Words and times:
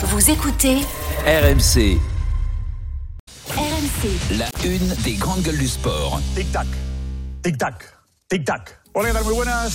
Vous 0.00 0.30
écoutez 0.30 0.76
RMC, 1.26 1.98
RMC. 3.50 4.38
la 4.38 4.46
une 4.64 4.94
des 5.02 5.14
grandes 5.14 5.42
gueules 5.42 5.58
du 5.58 5.66
sport. 5.66 6.20
Tic-tac, 6.36 6.68
tic-tac, 7.42 7.74
tic-tac. 8.30 8.78
Hola. 8.94 9.20
Muy 9.24 9.34
buenas 9.34 9.72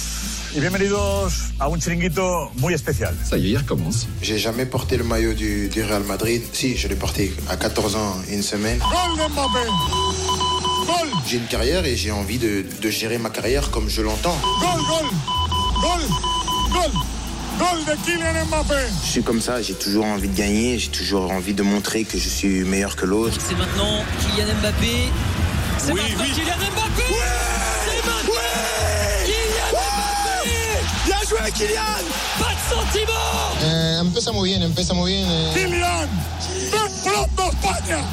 y 0.56 0.62
bienvenidos 0.62 1.52
a 1.60 1.68
un 1.68 1.78
chiringuito 1.82 2.52
muy 2.56 2.74
especial. 2.74 3.14
Ça 3.26 3.38
y 3.38 3.48
est, 3.48 3.50
il 3.50 3.58
recommence. 3.58 4.08
J'ai 4.22 4.38
jamais 4.38 4.66
porté 4.66 4.96
le 4.96 5.04
maillot 5.04 5.34
du, 5.34 5.68
du 5.68 5.84
Real 5.84 6.04
Madrid. 6.04 6.42
Si, 6.54 6.78
je 6.78 6.88
l'ai 6.88 6.96
porté 6.96 7.34
à 7.50 7.58
14 7.58 7.98
ans, 7.98 8.16
une 8.30 8.44
semaine. 8.44 8.80
¡Gol 8.80 9.18
de 9.18 9.30
Mbappé! 9.30 9.68
¡Gol! 10.88 11.10
J'ai 11.28 11.36
une 11.38 11.48
carrière 11.48 11.84
et 11.84 11.98
j'ai 11.98 12.12
envie 12.12 12.38
de, 12.38 12.64
de 12.82 12.90
gérer 12.90 13.18
ma 13.18 13.30
carrière 13.30 13.72
comme 13.72 13.90
je 13.90 14.02
l'entends. 14.02 14.38
¡Gol, 14.62 14.82
gol! 14.88 15.10
¡Gol! 15.82 16.02
¡Gol! 16.72 16.92
¡Gol 17.60 17.86
de 17.86 17.96
Kylian 18.04 18.46
Mbappé! 18.48 18.82
Je 19.04 19.10
suis 19.10 19.24
comme 19.24 19.42
ça, 19.42 19.62
j'ai 19.62 19.76
toujours 19.76 20.06
envie 20.06 20.28
de 20.28 20.36
gagner, 20.36 20.80
j'ai 20.80 20.90
toujours 20.90 21.32
envie 21.32 21.54
de 21.54 21.64
montrer 21.64 22.04
que 22.04 22.18
je 22.18 22.28
suis 22.30 22.64
meilleur 22.64 22.96
que 22.96 23.06
l'autre. 23.06 23.38
C'est 23.40 23.56
maintenant 23.56 24.04
Kylian 24.20 24.48
Mbappé. 24.60 25.12
C'est 25.78 25.94
maintenant 25.94 26.24
Kylian 26.34 26.58
Mbappé. 26.58 27.04
C'est 27.86 28.06
maintenant 28.08 28.34
Kylian 29.26 29.70
Mbappé. 29.72 30.50
Bien 31.06 31.20
joué 31.30 31.52
Kylian. 31.52 32.04
Pas 32.40 32.54
de 32.54 32.76
sentiment. 32.76 33.14
Eh, 33.62 34.00
empezamos 34.02 34.44
bien, 34.44 34.62
empezamos 34.64 35.08
bien. 35.08 35.28
¡Kylian! 35.54 36.10
¡Ven 36.72 36.92
pronto 37.04 37.52
España! 37.52 38.04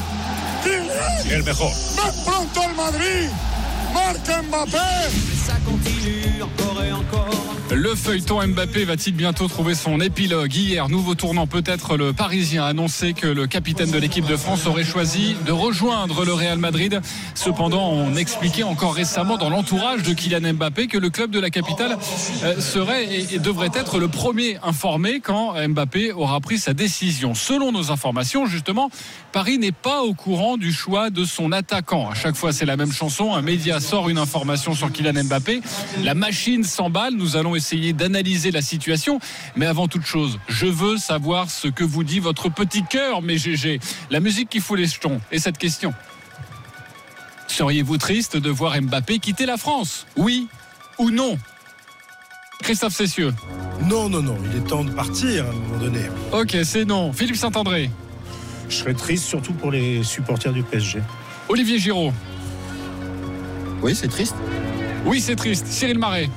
¡Kylian! 0.63 1.31
El 1.31 1.43
mejor. 1.45 1.73
¡Ven 1.97 2.25
pronto 2.25 2.61
al 2.63 2.75
Madrid! 2.75 3.29
¡Marca 3.95 4.43
Mbappé! 4.43 5.11
Ça 5.47 5.59
continue 5.65 6.20
Le 7.73 7.95
feuilleton 7.95 8.45
Mbappé 8.47 8.85
va-t-il 8.85 9.15
bientôt 9.15 9.47
trouver 9.47 9.77
son 9.77 10.01
épilogue 10.01 10.53
Hier, 10.53 10.89
nouveau 10.89 11.15
tournant 11.15 11.47
peut-être, 11.47 11.97
le 11.97 12.13
Parisien 12.13 12.65
a 12.65 12.67
annoncé 12.67 13.13
que 13.13 13.29
le 13.29 13.47
capitaine 13.47 13.93
de 13.93 13.99
l'équipe 13.99 14.27
de 14.27 14.37
France 14.37 14.67
aurait 14.67 14.85
choisi 14.85 15.37
de 15.47 15.53
rejoindre 15.53 16.25
le 16.25 16.33
Real 16.33 16.59
Madrid. 16.59 17.01
Cependant, 17.35 17.91
on 17.91 18.17
expliquait 18.17 18.65
encore 18.65 18.95
récemment 18.95 19.37
dans 19.37 19.51
l'entourage 19.51 20.03
de 20.03 20.13
Kylian 20.13 20.55
Mbappé 20.55 20.89
que 20.89 20.99
le 20.99 21.11
club 21.11 21.31
de 21.31 21.39
la 21.39 21.51
capitale 21.51 21.97
euh, 22.43 22.61
serait 22.61 23.07
et, 23.15 23.39
devrait 23.39 23.71
être 23.75 23.99
le 23.99 24.09
premier 24.09 24.59
informé 24.65 25.21
quand 25.21 25.55
Mbappé 25.69 26.13
aura 26.13 26.41
pris 26.41 26.59
sa 26.59 26.75
décision. 26.75 27.35
Selon 27.35 27.71
nos 27.71 27.93
informations, 27.93 28.47
justement, 28.47 28.91
Paris 29.33 29.59
n'est 29.59 29.71
pas 29.71 30.03
au 30.03 30.13
courant 30.13 30.57
du 30.57 30.73
choix 30.73 31.11
de 31.11 31.25
son 31.25 31.53
attaquant. 31.53 32.11
À 32.11 32.15
chaque 32.15 32.35
fois, 32.35 32.53
c'est 32.53 32.67
la 32.67 32.77
même 32.77 32.93
chanson. 32.93 33.33
Un 33.33 33.43
média 33.43 33.79
sort 33.79 34.09
une 34.09 34.19
information 34.19 34.75
sur 34.75 34.91
Kylian 34.91 35.25
Mbappé. 35.25 35.61
Machine 36.31 36.63
s'emballe. 36.63 37.15
Nous 37.15 37.35
allons 37.35 37.57
essayer 37.57 37.93
d'analyser 37.93 38.53
la 38.53 38.63
situation. 38.63 39.19
Mais 39.57 39.67
avant 39.67 39.89
toute 39.89 40.07
chose, 40.07 40.39
je 40.47 40.67
veux 40.67 40.97
savoir 40.97 41.51
ce 41.51 41.67
que 41.67 41.83
vous 41.83 42.05
dit 42.05 42.21
votre 42.21 42.49
petit 42.49 42.85
cœur, 42.85 43.21
mes 43.21 43.37
GG. 43.37 43.81
La 44.11 44.21
musique 44.21 44.49
qui 44.49 44.61
fout 44.61 44.79
les 44.79 44.87
jetons. 44.87 45.21
Et 45.33 45.41
cette 45.41 45.59
question. 45.59 45.93
Seriez-vous 47.49 47.99
triste 47.99 48.37
de 48.37 48.49
voir 48.49 48.81
Mbappé 48.81 49.19
quitter 49.19 49.45
la 49.45 49.57
France? 49.57 50.07
Oui 50.17 50.47
ou 50.99 51.11
non? 51.11 51.37
Christophe 52.63 52.95
Cessieux. 52.95 53.35
Non, 53.83 54.09
non, 54.09 54.23
non, 54.23 54.37
il 54.53 54.59
est 54.59 54.65
temps 54.69 54.85
de 54.85 54.93
partir 54.93 55.47
à 55.47 55.49
un 55.49 55.53
moment 55.53 55.79
donné. 55.79 56.03
Ok, 56.31 56.57
c'est 56.63 56.85
non. 56.85 57.13
Philippe 57.13 57.39
Saint-André. 57.39 57.91
Je 58.69 58.77
serais 58.77 58.95
triste 58.95 59.25
surtout 59.25 59.55
pour 59.55 59.73
les 59.73 60.05
supporters 60.05 60.53
du 60.53 60.63
PSG. 60.63 61.03
Olivier 61.49 61.81
Giraud. 61.81 62.13
Oui, 63.83 63.97
c'est 63.97 64.07
triste. 64.07 64.37
Oui, 65.07 65.21
c'est 65.21 65.37
triste. 65.37 65.67
Cyril 65.67 65.99
Marais. 65.99 66.29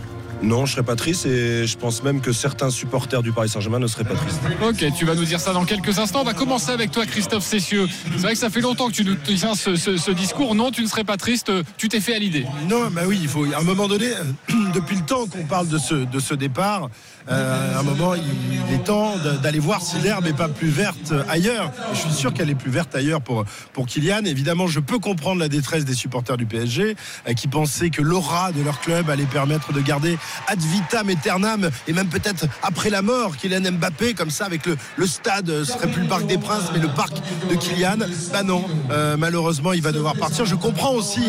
Non, 0.44 0.66
je 0.66 0.74
serais 0.74 0.84
pas 0.84 0.98
triste 0.98 1.26
et 1.26 1.66
je 1.66 1.78
pense 1.78 2.04
même 2.04 2.20
que 2.20 2.34
certains 2.34 2.70
supporters 2.70 3.24
du 3.24 3.32
Paris 3.32 3.48
Saint-Germain 3.48 3.80
ne 3.80 3.88
seraient 3.88 4.04
pas 4.04 4.14
tristes. 4.16 4.42
Ok, 4.62 4.86
tu 4.98 5.06
vas 5.06 5.16
nous 5.16 5.24
dire 5.24 5.40
ça 5.40 5.54
dans 5.54 5.64
quelques 5.64 6.00
instants. 6.00 6.20
On 6.22 6.26
va 6.26 6.34
commencer 6.34 6.70
avec 6.72 6.92
toi, 6.92 7.06
Christophe 7.06 7.46
Cessieux. 7.46 7.88
C'est 8.12 8.22
vrai 8.24 8.34
que 8.34 8.38
ça 8.40 8.50
fait 8.50 8.60
longtemps 8.60 8.88
que 8.90 8.94
tu 8.94 9.06
nous 9.06 9.16
tiens 9.16 9.56
ce, 9.56 9.78
ce- 9.78 9.96
ce 9.96 10.12
discours. 10.12 10.54
Non, 10.54 10.70
tu 10.70 10.82
ne 10.82 10.88
serais 10.88 11.06
pas 11.06 11.16
triste. 11.16 11.50
Tu 11.78 11.88
t'es 11.88 12.02
fait 12.02 12.16
à 12.16 12.20
l'idée. 12.20 12.46
Non, 12.70 12.90
bah 12.92 13.04
oui, 13.08 13.20
il 13.22 13.30
faut. 13.30 13.46
À 13.54 13.60
un 13.60 13.64
moment 13.64 13.88
donné, 13.88 14.08
euh, 14.08 14.54
depuis 14.76 14.98
le 14.98 15.04
temps 15.06 15.28
qu'on 15.28 15.46
parle 15.46 15.70
de 15.70 15.78
ce, 15.78 15.94
de 15.96 16.20
ce 16.20 16.34
départ, 16.34 16.90
euh, 17.30 17.76
à 17.78 17.80
un 17.80 17.84
moment, 17.84 18.14
il, 18.16 18.22
est 18.76 18.84
temps 18.84 19.16
d'aller 19.42 19.60
voir 19.60 19.82
si 19.82 19.98
l'herbe 20.00 20.26
n'est 20.26 20.34
pas 20.34 20.50
plus 20.50 20.68
verte 20.68 21.14
ailleurs. 21.30 21.72
Et 21.92 21.96
je 21.96 22.02
suis 22.02 22.12
sûr 22.12 22.34
qu'elle 22.34 22.50
est 22.50 22.56
plus 22.56 22.72
verte 22.72 22.94
ailleurs 22.96 23.22
pour, 23.22 23.46
pour 23.72 23.86
Kylian. 23.88 24.26
Évidemment, 24.26 24.68
je 24.68 24.82
peux 24.82 25.00
comprendre 25.00 25.40
la 25.40 25.48
détresse 25.48 25.86
des 25.86 25.94
supporters 25.94 26.36
du 26.36 26.46
PSG 26.46 26.98
euh, 27.30 27.34
qui 27.34 27.48
pensaient 27.48 27.92
que 27.92 28.02
l'aura 28.02 28.52
de 28.52 28.62
leur 28.62 28.82
club 28.82 29.10
allait 29.10 29.24
permettre 29.24 29.72
de 29.72 29.80
garder 29.80 30.18
ad 30.48 30.60
vitam 30.60 31.10
aeternam 31.10 31.70
et 31.88 31.94
même 31.94 32.08
peut-être 32.08 32.46
après 32.62 32.90
la 32.90 33.02
mort 33.02 33.38
Kylian 33.38 33.72
Mbappé, 33.74 34.14
comme 34.14 34.30
ça, 34.30 34.46
avec 34.46 34.62
le, 34.66 35.08
stade, 35.08 35.50
euh, 35.50 35.66
ce 35.66 35.74
serait 35.74 35.88
plus 35.88 36.04
le 36.04 36.08
Parc 36.08 36.26
des 36.26 36.38
Princes, 36.38 36.66
mais 36.74 36.80
le 36.80 36.88
parc 36.88 37.14
de 37.50 37.56
Kylian. 37.56 37.98
Bah 38.32 38.44
non, 38.44 38.66
euh, 38.92 39.18
malheureusement, 39.18 39.74
il 39.74 39.82
va 39.82 39.92
devoir 39.92 40.16
partir. 40.16 40.46
Je 40.46 40.56
comprends 40.56 40.94
aussi, 40.94 41.24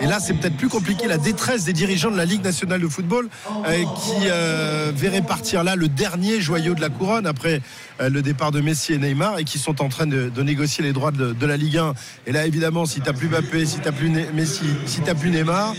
et 0.00 0.06
là, 0.06 0.18
c'est 0.20 0.34
peut-être 0.34 0.56
plus 0.56 0.68
compliqué, 0.68 1.06
la 1.06 1.18
détresse 1.18 1.64
des 1.64 1.72
dirigeants 1.72 2.10
de 2.10 2.16
la 2.16 2.24
Ligue 2.24 2.44
nationale 2.44 2.80
de 2.80 2.88
football 2.88 3.28
euh, 3.66 3.84
qui 4.02 4.26
euh, 4.26 4.92
verraient 4.94 5.22
partir 5.22 5.64
là 5.64 5.76
le 5.76 5.88
dernier 5.88 6.40
joyau 6.40 6.74
de 6.74 6.80
la 6.80 6.88
couronne 6.88 7.26
après 7.26 7.60
le 8.08 8.22
départ 8.22 8.50
de 8.50 8.60
Messi 8.60 8.92
et 8.92 8.98
Neymar 8.98 9.38
et 9.38 9.44
qui 9.44 9.58
sont 9.58 9.82
en 9.82 9.88
train 9.88 10.06
de, 10.06 10.30
négocier 10.42 10.82
les 10.82 10.92
droits 10.92 11.10
de, 11.10 11.46
la 11.46 11.56
Ligue 11.56 11.78
1. 11.78 11.94
Et 12.26 12.32
là, 12.32 12.46
évidemment, 12.46 12.86
si 12.86 13.00
t'as 13.00 13.12
plus 13.12 13.28
Mbappé, 13.28 13.66
si 13.66 13.78
t'as 13.80 13.92
plus 13.92 14.08
Messi, 14.08 14.64
si 14.86 15.00
t'as 15.00 15.14
plus 15.14 15.30
Neymar, 15.30 15.74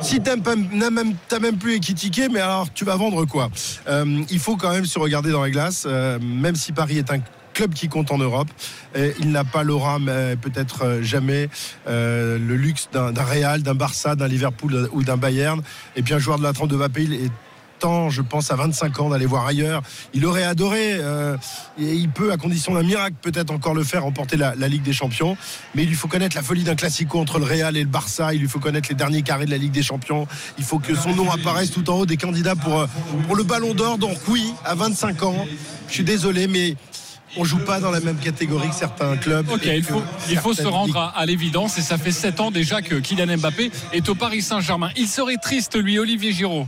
si 0.00 0.20
t'as 0.20 0.36
même, 0.36 1.14
même 1.40 1.56
plus 1.58 1.74
Ekitike, 1.74 2.30
mais 2.32 2.40
alors 2.40 2.72
tu 2.72 2.84
vas 2.84 2.96
vendre 2.96 3.24
quoi? 3.24 3.50
Euh, 3.88 4.22
Il 4.30 4.38
faut 4.38 4.56
quand 4.56 4.72
même 4.72 4.86
se 4.86 4.98
regarder 4.98 5.30
dans 5.30 5.42
la 5.42 5.50
glace, 5.50 5.84
euh, 5.86 6.18
même 6.20 6.56
si 6.56 6.72
Paris 6.72 6.98
est 6.98 7.10
un 7.10 7.20
club 7.54 7.72
qui 7.72 7.88
compte 7.88 8.10
en 8.10 8.18
Europe. 8.18 8.48
Il 8.94 9.30
n'a 9.30 9.44
pas 9.44 9.62
l'aura, 9.62 9.98
mais 9.98 10.36
peut-être 10.36 10.84
euh, 10.84 11.02
jamais 11.02 11.48
euh, 11.88 12.38
le 12.38 12.56
luxe 12.56 12.88
d'un 12.92 13.12
d'un 13.12 13.22
Real, 13.22 13.62
d'un 13.62 13.74
Barça, 13.74 14.16
d'un 14.16 14.28
Liverpool 14.28 14.88
ou 14.92 15.02
d'un 15.02 15.16
Bayern. 15.16 15.62
Et 15.96 16.02
puis 16.02 16.12
un 16.12 16.18
joueur 16.18 16.38
de 16.38 16.42
la 16.42 16.52
trempe 16.52 16.68
de 16.68 16.76
Mbappé, 16.76 17.04
il 17.04 17.14
est 17.14 17.30
je 18.08 18.22
pense, 18.22 18.50
à 18.50 18.56
25 18.56 19.00
ans 19.00 19.10
d'aller 19.10 19.26
voir 19.26 19.46
ailleurs. 19.46 19.82
Il 20.14 20.24
aurait 20.26 20.44
adoré, 20.44 20.94
euh, 20.94 21.36
et 21.78 21.94
il 21.94 22.08
peut, 22.08 22.32
à 22.32 22.36
condition 22.36 22.74
d'un 22.74 22.82
miracle, 22.82 23.16
peut-être 23.20 23.50
encore 23.50 23.74
le 23.74 23.84
faire, 23.84 24.04
remporter 24.04 24.36
la, 24.36 24.54
Ligue 24.68 24.82
des 24.82 24.92
Champions. 24.92 25.36
Mais 25.74 25.82
il 25.82 25.88
lui 25.88 25.94
faut 25.94 26.08
connaître 26.08 26.36
la 26.36 26.42
folie 26.42 26.64
d'un 26.64 26.74
classico 26.74 27.20
entre 27.20 27.38
le 27.38 27.44
Real 27.44 27.76
et 27.76 27.82
le 27.82 27.88
Barça. 27.88 28.32
Il 28.32 28.40
lui 28.40 28.48
faut 28.48 28.58
connaître 28.58 28.88
les 28.88 28.94
derniers 28.94 29.22
carrés 29.22 29.44
de 29.44 29.50
la 29.50 29.58
Ligue 29.58 29.72
des 29.72 29.82
Champions. 29.82 30.26
Il 30.58 30.64
faut 30.64 30.78
que 30.78 30.94
son 30.94 31.14
nom 31.14 31.30
apparaisse 31.30 31.70
tout 31.70 31.88
en 31.90 31.98
haut 31.98 32.06
des 32.06 32.16
candidats 32.16 32.56
pour, 32.56 32.80
euh, 32.80 32.86
le 33.36 33.42
Ballon 33.42 33.74
d'Or. 33.74 33.98
Donc 33.98 34.16
oui, 34.28 34.54
à 34.64 34.74
25 34.74 35.22
ans, 35.22 35.46
je 35.88 35.92
suis 35.92 36.04
désolé, 36.04 36.46
mais 36.46 36.76
on 37.36 37.44
joue 37.44 37.58
pas 37.58 37.80
dans 37.80 37.90
la 37.90 38.00
même 38.00 38.16
catégorie 38.16 38.68
que 38.68 38.74
certains 38.74 39.16
clubs. 39.16 39.46
Il 40.30 40.38
faut, 40.38 40.54
se 40.54 40.66
rendre 40.66 40.96
à, 40.96 41.18
à 41.18 41.26
l'évidence 41.26 41.76
et 41.78 41.82
ça 41.82 41.98
fait 41.98 42.12
7 42.12 42.40
ans 42.40 42.50
déjà 42.50 42.80
que 42.80 42.94
Kylian 42.94 43.36
Mbappé 43.36 43.70
est 43.92 44.08
au 44.08 44.14
Paris 44.14 44.40
Saint-Germain. 44.40 44.90
Il 44.96 45.08
serait 45.08 45.36
triste, 45.36 45.76
lui, 45.76 45.98
Olivier 45.98 46.32
Giraud? 46.32 46.66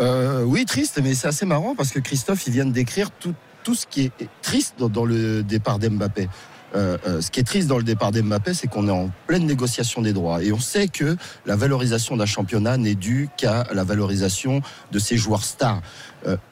Euh, 0.00 0.44
oui, 0.44 0.64
triste, 0.64 1.00
mais 1.02 1.14
c'est 1.14 1.28
assez 1.28 1.46
marrant 1.46 1.74
parce 1.74 1.90
que 1.90 1.98
Christophe, 1.98 2.46
il 2.46 2.52
vient 2.52 2.66
de 2.66 2.72
décrire 2.72 3.10
tout, 3.10 3.34
tout 3.64 3.74
ce 3.74 3.86
qui 3.86 4.02
est 4.02 4.28
triste 4.42 4.74
dans, 4.78 5.04
le 5.04 5.42
départ 5.42 5.78
d'Mbappé. 5.78 6.28
Euh, 6.74 6.98
euh, 7.06 7.20
ce 7.20 7.30
qui 7.30 7.40
est 7.40 7.44
triste 7.44 7.66
dans 7.66 7.78
le 7.78 7.82
départ 7.82 8.12
d'Mbappé, 8.12 8.54
c'est 8.54 8.68
qu'on 8.68 8.86
est 8.86 8.92
en 8.92 9.10
pleine 9.26 9.46
négociation 9.46 10.02
des 10.02 10.12
droits. 10.12 10.42
Et 10.42 10.52
on 10.52 10.60
sait 10.60 10.88
que 10.88 11.16
la 11.46 11.56
valorisation 11.56 12.16
d'un 12.16 12.26
championnat 12.26 12.76
n'est 12.76 12.94
due 12.94 13.28
qu'à 13.36 13.66
la 13.72 13.84
valorisation 13.84 14.60
de 14.92 14.98
ses 14.98 15.16
joueurs 15.16 15.44
stars. 15.44 15.80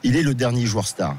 Il 0.03 0.15
est 0.15 0.23
le 0.23 0.33
dernier 0.33 0.65
joueur 0.65 0.87
star. 0.87 1.15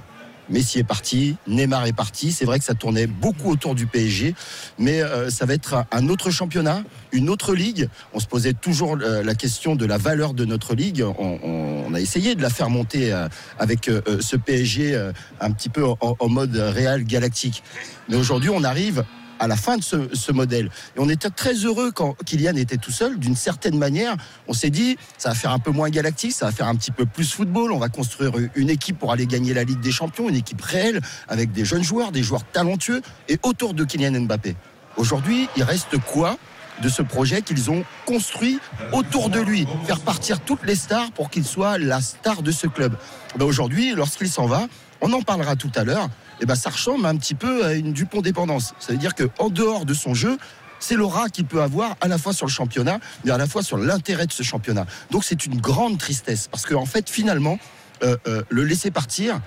Messi 0.50 0.78
est 0.78 0.84
parti, 0.84 1.36
Neymar 1.46 1.86
est 1.86 1.92
parti. 1.92 2.32
C'est 2.32 2.44
vrai 2.44 2.58
que 2.58 2.64
ça 2.64 2.74
tournait 2.74 3.06
beaucoup 3.06 3.50
autour 3.50 3.74
du 3.74 3.86
PSG, 3.86 4.34
mais 4.78 5.02
euh, 5.02 5.30
ça 5.30 5.46
va 5.46 5.54
être 5.54 5.84
un, 5.92 6.08
autre 6.08 6.30
championnat, 6.30 6.82
une 7.12 7.28
autre 7.28 7.54
ligue. 7.54 7.88
On 8.14 8.20
se 8.20 8.26
posait 8.26 8.54
toujours 8.54 8.96
euh, 9.00 9.22
la 9.22 9.34
question 9.34 9.76
de 9.76 9.84
la 9.84 9.98
valeur 9.98 10.34
de 10.34 10.44
notre 10.44 10.74
ligue. 10.74 11.04
On, 11.18 11.94
a 11.94 12.00
essayé 12.00 12.34
de 12.34 12.42
la 12.42 12.50
faire 12.50 12.68
monter 12.68 13.12
euh, 13.12 13.28
avec 13.58 13.90
ce 14.20 14.36
PSG 14.36 15.10
un 15.40 15.50
petit 15.52 15.68
peu 15.70 15.84
en, 15.84 15.96
en 16.00 16.28
mode 16.28 16.54
réel 16.54 17.04
galactique. 17.04 17.62
Mais 18.08 18.16
aujourd'hui, 18.16 18.50
on 18.50 18.62
arrive 18.62 19.04
à 19.38 19.46
la 19.46 19.56
fin 19.56 19.76
de 19.76 19.82
ce, 19.82 20.32
modèle. 20.32 20.70
Et 20.96 21.00
on 21.00 21.08
était 21.08 21.30
très 21.30 21.54
heureux 21.54 21.90
quand 21.90 22.16
Kylian 22.24 22.56
était 22.56 22.76
tout 22.76 22.90
seul. 22.90 23.18
D'une 23.18 23.36
certaine 23.36 23.78
manière, 23.78 24.16
on 24.46 24.52
s'est 24.52 24.70
dit, 24.70 24.96
ça 25.16 25.30
va 25.30 25.34
faire 25.34 25.52
un 25.52 25.58
peu 25.58 25.70
moins 25.70 25.90
galactique, 25.90 26.32
ça 26.32 26.46
va 26.46 26.52
faire 26.52 26.68
un 26.68 26.74
petit 26.74 26.90
peu 26.90 27.06
plus 27.06 27.32
football. 27.32 27.72
On 27.72 27.78
va 27.78 27.88
construire 27.88 28.32
une 28.54 28.70
équipe 28.70 28.98
pour 28.98 29.12
aller 29.12 29.26
gagner 29.26 29.54
la 29.54 29.64
Ligue 29.64 29.80
des 29.80 29.92
Champions, 29.92 30.28
une 30.28 30.36
équipe 30.36 30.60
réelle, 30.60 31.00
avec 31.28 31.52
des 31.52 31.64
jeunes 31.64 31.84
joueurs, 31.84 32.12
des 32.12 32.22
joueurs 32.22 32.44
talentueux, 32.44 33.02
et 33.28 33.38
autour 33.42 33.74
de 33.74 33.84
Kylian 33.84 34.20
Mbappé. 34.22 34.56
Aujourd'hui, 34.96 35.48
il 35.56 35.62
reste 35.62 35.96
quoi 35.98 36.36
de 36.82 36.88
ce 36.88 37.02
projet 37.02 37.42
qu'ils 37.42 37.70
ont 37.70 37.84
construit 38.06 38.58
autour 38.92 39.30
de 39.30 39.40
lui, 39.40 39.66
faire 39.86 40.00
partir 40.00 40.40
toutes 40.40 40.64
les 40.64 40.76
stars 40.76 41.10
pour 41.12 41.30
qu'il 41.30 41.44
soit 41.44 41.78
la 41.78 42.00
star 42.00 42.42
de 42.42 42.50
ce 42.50 42.66
club. 42.66 42.96
Ben 43.36 43.44
Aujourd'hui, 43.44 43.94
lorsqu'il 43.94 44.28
s'en 44.28 44.46
va, 44.46 44.66
on 45.00 45.12
en 45.12 45.22
parlera 45.22 45.56
tout 45.56 45.70
à 45.74 45.84
l'heure, 45.84 46.08
et 46.40 46.46
ben 46.46 46.54
ça 46.54 46.70
ressemble 46.70 47.06
un 47.06 47.16
petit 47.16 47.34
peu 47.34 47.64
à 47.64 47.74
une 47.74 47.92
Dupont 47.92 48.20
dépendance. 48.20 48.74
Ça 48.78 48.92
veut 48.92 48.98
dire 48.98 49.14
qu'en 49.14 49.48
dehors 49.48 49.84
de 49.84 49.94
son 49.94 50.14
jeu, 50.14 50.38
c'est 50.80 50.94
l'aura 50.94 51.28
qu'il 51.28 51.44
peut 51.44 51.62
avoir 51.62 51.96
à 52.00 52.08
la 52.08 52.18
fois 52.18 52.32
sur 52.32 52.46
le 52.46 52.50
championnat, 52.52 52.98
mais 53.24 53.30
à 53.30 53.38
la 53.38 53.46
fois 53.46 53.62
sur 53.62 53.76
l'intérêt 53.76 54.26
de 54.26 54.32
ce 54.32 54.42
championnat. 54.42 54.86
Donc 55.10 55.24
c'est 55.24 55.46
une 55.46 55.60
grande 55.60 55.98
tristesse, 55.98 56.48
parce 56.48 56.66
qu'en 56.66 56.86
fait, 56.86 57.10
finalement, 57.10 57.58
euh, 58.02 58.16
euh, 58.26 58.42
le 58.48 58.64
laisser 58.64 58.90
partir, 58.90 59.40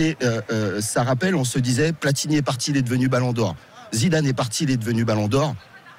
euh, 0.00 0.80
ça 0.80 1.02
rappelle, 1.02 1.34
on 1.34 1.44
se 1.44 1.58
disait, 1.58 1.92
Platini 1.92 2.36
est 2.36 2.42
parti, 2.42 2.70
il 2.70 2.76
est 2.76 2.82
devenu 2.82 3.08
Ballon 3.08 3.32
d'Or. 3.32 3.56
Zidane 3.94 4.26
est 4.26 4.34
parti, 4.34 4.64
il 4.64 4.70
est 4.70 4.76
devenu 4.76 5.04
Ballon 5.04 5.28
d'Or. 5.28 5.54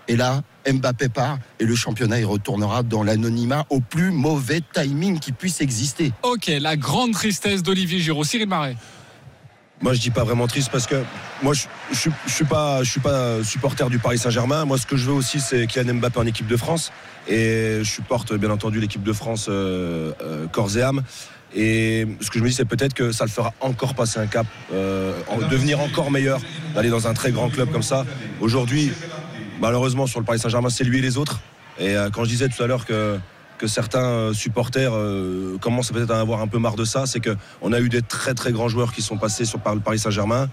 Et 0.08 0.16
là, 0.16 0.42
Mbappé 0.68 1.10
part 1.10 1.38
et 1.60 1.66
le 1.66 1.76
championnat 1.76 2.20
il 2.20 2.26
retournera 2.26 2.82
dans 2.82 3.04
l'anonymat 3.04 3.66
au 3.70 3.80
plus 3.80 4.12
mauvais 4.12 4.62
timing 4.74 5.20
qui 5.20 5.32
puisse 5.32 5.62
exister. 5.62 6.12
Ok, 6.24 6.48
la 6.48 6.78
grande 6.78 7.12
tristesse 7.12 7.62
d'Olivier 7.62 8.00
Giroud. 8.00 8.26
Cyril 8.26 8.48
Marais. 8.48 8.76
Moi, 9.82 9.94
je 9.94 10.02
dis 10.02 10.10
pas 10.10 10.26
vraiment 10.26 10.46
triste 10.48 10.70
parce 10.72 10.88
que 10.88 11.02
moi, 11.42 11.54
je, 11.54 11.68
je, 11.94 12.10
je 12.28 12.34
suis 12.34 12.44
pas, 12.46 12.84
je 12.84 12.90
suis 12.90 13.00
pas 13.00 13.42
supporter 13.44 13.90
du 13.90 13.98
Paris 13.98 14.18
Saint-Germain. 14.18 14.66
Moi, 14.66 14.78
ce 14.78 14.86
que 14.86 14.98
je 14.98 15.06
veux 15.06 15.14
aussi, 15.14 15.40
c'est 15.40 15.68
Kylian 15.68 15.96
Mbappé 15.96 16.20
en 16.20 16.26
équipe 16.26 16.48
de 16.48 16.58
France. 16.58 16.92
Et 17.30 17.78
je 17.80 17.90
supporte 17.90 18.34
bien 18.34 18.50
entendu 18.50 18.82
l'équipe 18.82 19.04
de 19.04 19.14
France 19.14 19.48
euh, 19.50 20.12
euh, 20.22 20.48
corps 20.48 20.76
et 20.78 20.82
âme. 20.82 21.04
Et 21.56 22.06
ce 22.20 22.30
que 22.30 22.40
je 22.40 22.44
me 22.44 22.50
dis, 22.50 22.56
c'est 22.56 22.66
peut-être 22.66 22.94
que 22.94 23.12
ça 23.14 23.24
le 23.24 23.30
fera 23.32 23.54
encore 23.62 23.96
passer 23.96 24.20
un 24.20 24.28
cap, 24.28 24.46
euh, 24.74 25.14
en- 25.30 25.38
devenir 25.48 25.80
encore 25.80 26.12
meilleur, 26.12 26.42
d'aller 26.76 26.90
dans 26.90 27.08
un 27.08 27.14
très 27.14 27.32
grand 27.32 27.50
club 27.50 27.72
comme 27.72 27.82
ça. 27.84 28.06
Aujourd'hui, 28.42 28.92
malheureusement, 29.62 30.08
sur 30.08 30.20
le 30.20 30.26
Paris 30.26 30.40
Saint-Germain, 30.40 30.70
c'est 30.70 30.84
lui 30.84 30.98
et 30.98 31.02
les 31.02 31.18
autres. 31.18 31.40
Et 31.80 31.96
quand 32.14 32.26
je 32.26 32.30
disais 32.30 32.50
tout 32.50 32.62
à 32.62 32.68
l'heure 32.68 32.86
que, 32.86 33.18
que 33.60 33.68
certains 33.68 34.06
euh, 34.06 34.34
supporters 34.34 34.92
euh, 34.96 35.58
commencent 35.60 35.92
peut-être 35.92 36.12
à 36.12 36.20
avoir 36.20 36.42
un 36.42 36.48
peu 36.48 36.58
marre 36.58 36.76
de 36.76 36.86
ça, 36.86 37.06
c'est 37.06 37.20
qu'on 37.20 37.74
a 37.74 37.80
eu 37.80 37.90
des 37.90 38.02
très 38.02 38.34
très 38.34 38.52
grands 38.52 38.70
joueurs 38.70 38.92
qui 38.94 39.04
sont 39.04 39.18
passés 39.18 39.46
sur 39.46 39.60
par 39.60 39.76
le 39.76 39.82
Paris 39.82 40.00
Saint-Germain. 40.00 40.50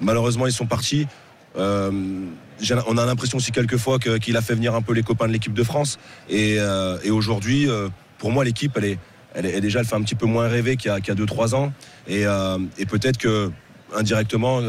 Malheureusement, 0.00 0.46
ils 0.46 0.52
sont 0.52 0.66
partis. 0.66 1.06
Euh, 1.56 1.92
on 2.88 2.98
a 2.98 3.06
l'impression 3.06 3.38
aussi 3.38 3.52
quelquefois 3.52 3.98
que- 3.98 4.18
qu'il 4.18 4.36
a 4.36 4.42
fait 4.42 4.54
venir 4.54 4.74
un 4.74 4.82
peu 4.82 4.94
les 4.94 5.02
copains 5.02 5.28
de 5.28 5.32
l'équipe 5.32 5.54
de 5.54 5.62
France. 5.62 5.98
Et, 6.28 6.58
aujourd'hui, 7.10 7.68
pour 8.18 8.30
moi, 8.30 8.44
l'équipe, 8.44 8.76
elle 9.34 9.46
est, 9.46 9.60
déjà, 9.60 9.84
fait 9.84 9.94
un 9.94 10.02
petit 10.02 10.14
peu 10.14 10.26
moins 10.26 10.48
rêver 10.48 10.76
qu'il 10.76 10.90
y 10.90 10.94
a, 10.94 10.98
y 10.98 11.10
a 11.10 11.14
2-3 11.14 11.54
ans. 11.54 11.72
Et, 12.08 12.24
peut-être 12.86 13.18
que 13.18 13.50
indirectement, 13.94 14.60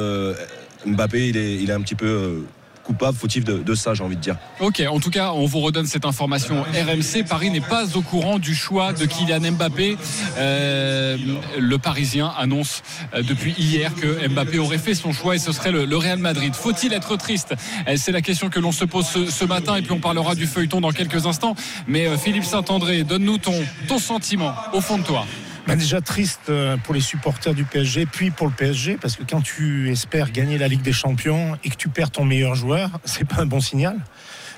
Mbappé, 0.86 1.30
il 1.30 1.70
est, 1.70 1.74
un 1.74 1.82
petit 1.82 1.96
peu 1.96 2.44
coupable, 2.88 3.18
fautif 3.18 3.44
de, 3.44 3.76
ça, 3.76 3.94
j'ai 3.94 4.04
envie 4.04 4.16
de 4.16 4.22
dire. 4.22 4.38
Ok, 4.62 4.82
en 4.90 5.00
tout 5.00 5.10
cas, 5.10 5.34
on 5.34 5.46
vous 5.46 5.60
redonne 5.60 5.86
cette 5.86 6.06
information. 6.06 6.64
RMC, 6.64 7.26
Paris 7.28 7.52
n'est 7.52 7.60
pas 7.60 7.98
au 7.98 8.02
courant 8.02 8.40
du 8.40 8.56
choix 8.56 8.94
de 8.94 9.06
Kylian 9.06 9.52
Mbappé. 9.52 9.98
Euh, 10.38 11.18
le 11.60 11.78
Parisien 11.78 12.32
annonce 12.38 12.82
euh, 13.14 13.24
depuis 13.24 13.54
hier 13.58 13.94
que 13.94 14.28
Mbappé 14.30 14.58
aurait 14.60 14.78
fait 14.78 14.96
son 14.96 15.12
choix 15.12 15.36
et 15.36 15.40
ce 15.40 15.52
serait 15.52 15.72
le, 15.72 15.98
Real 15.98 16.20
Madrid. 16.20 16.56
Faut-il 16.56 16.94
être 16.94 17.18
triste? 17.18 17.56
Euh, 17.88 17.96
C'est 17.98 18.14
la 18.14 18.22
question 18.22 18.50
que 18.50 18.60
l'on 18.60 18.72
se 18.72 18.86
pose 18.86 19.06
ce, 19.06 19.46
matin 19.46 19.76
et 19.76 19.82
puis 19.82 19.92
on 19.92 20.00
parlera 20.00 20.36
du 20.36 20.48
feuilleton 20.48 20.80
dans 20.80 20.92
quelques 20.92 21.26
instants. 21.26 21.56
Mais 21.88 22.08
Philippe 22.18 22.46
Saint-André, 22.46 23.04
donne-nous 23.04 23.38
ton, 23.38 23.66
ton 23.88 24.00
sentiment 24.00 24.54
au 24.74 24.80
fond 24.80 24.98
de 24.98 25.04
toi. 25.04 25.26
Bah, 25.68 25.76
déjà 25.76 26.00
triste 26.00 26.50
euh, 26.50 26.78
pour 26.78 26.94
les 26.94 27.02
supporters 27.02 27.54
du 27.54 27.66
PSG, 27.66 28.06
puis 28.06 28.32
pour 28.32 28.48
le 28.48 28.54
PSG, 28.54 28.98
parce 29.02 29.18
que 29.18 29.24
quand 29.30 29.42
tu 29.42 29.92
espères 29.92 30.32
gagner 30.32 30.58
la 30.58 30.70
Ligue 30.70 30.82
des 30.82 30.94
Champions 30.94 31.58
et 31.66 31.70
que 31.70 31.76
tu 31.76 31.90
perds 31.90 32.12
ton 32.12 32.24
meilleur 32.24 32.56
joueur, 32.56 32.90
c'est 33.04 33.28
pas 33.28 33.42
un 33.42 33.46
bon 33.46 33.60
signal. 33.60 33.98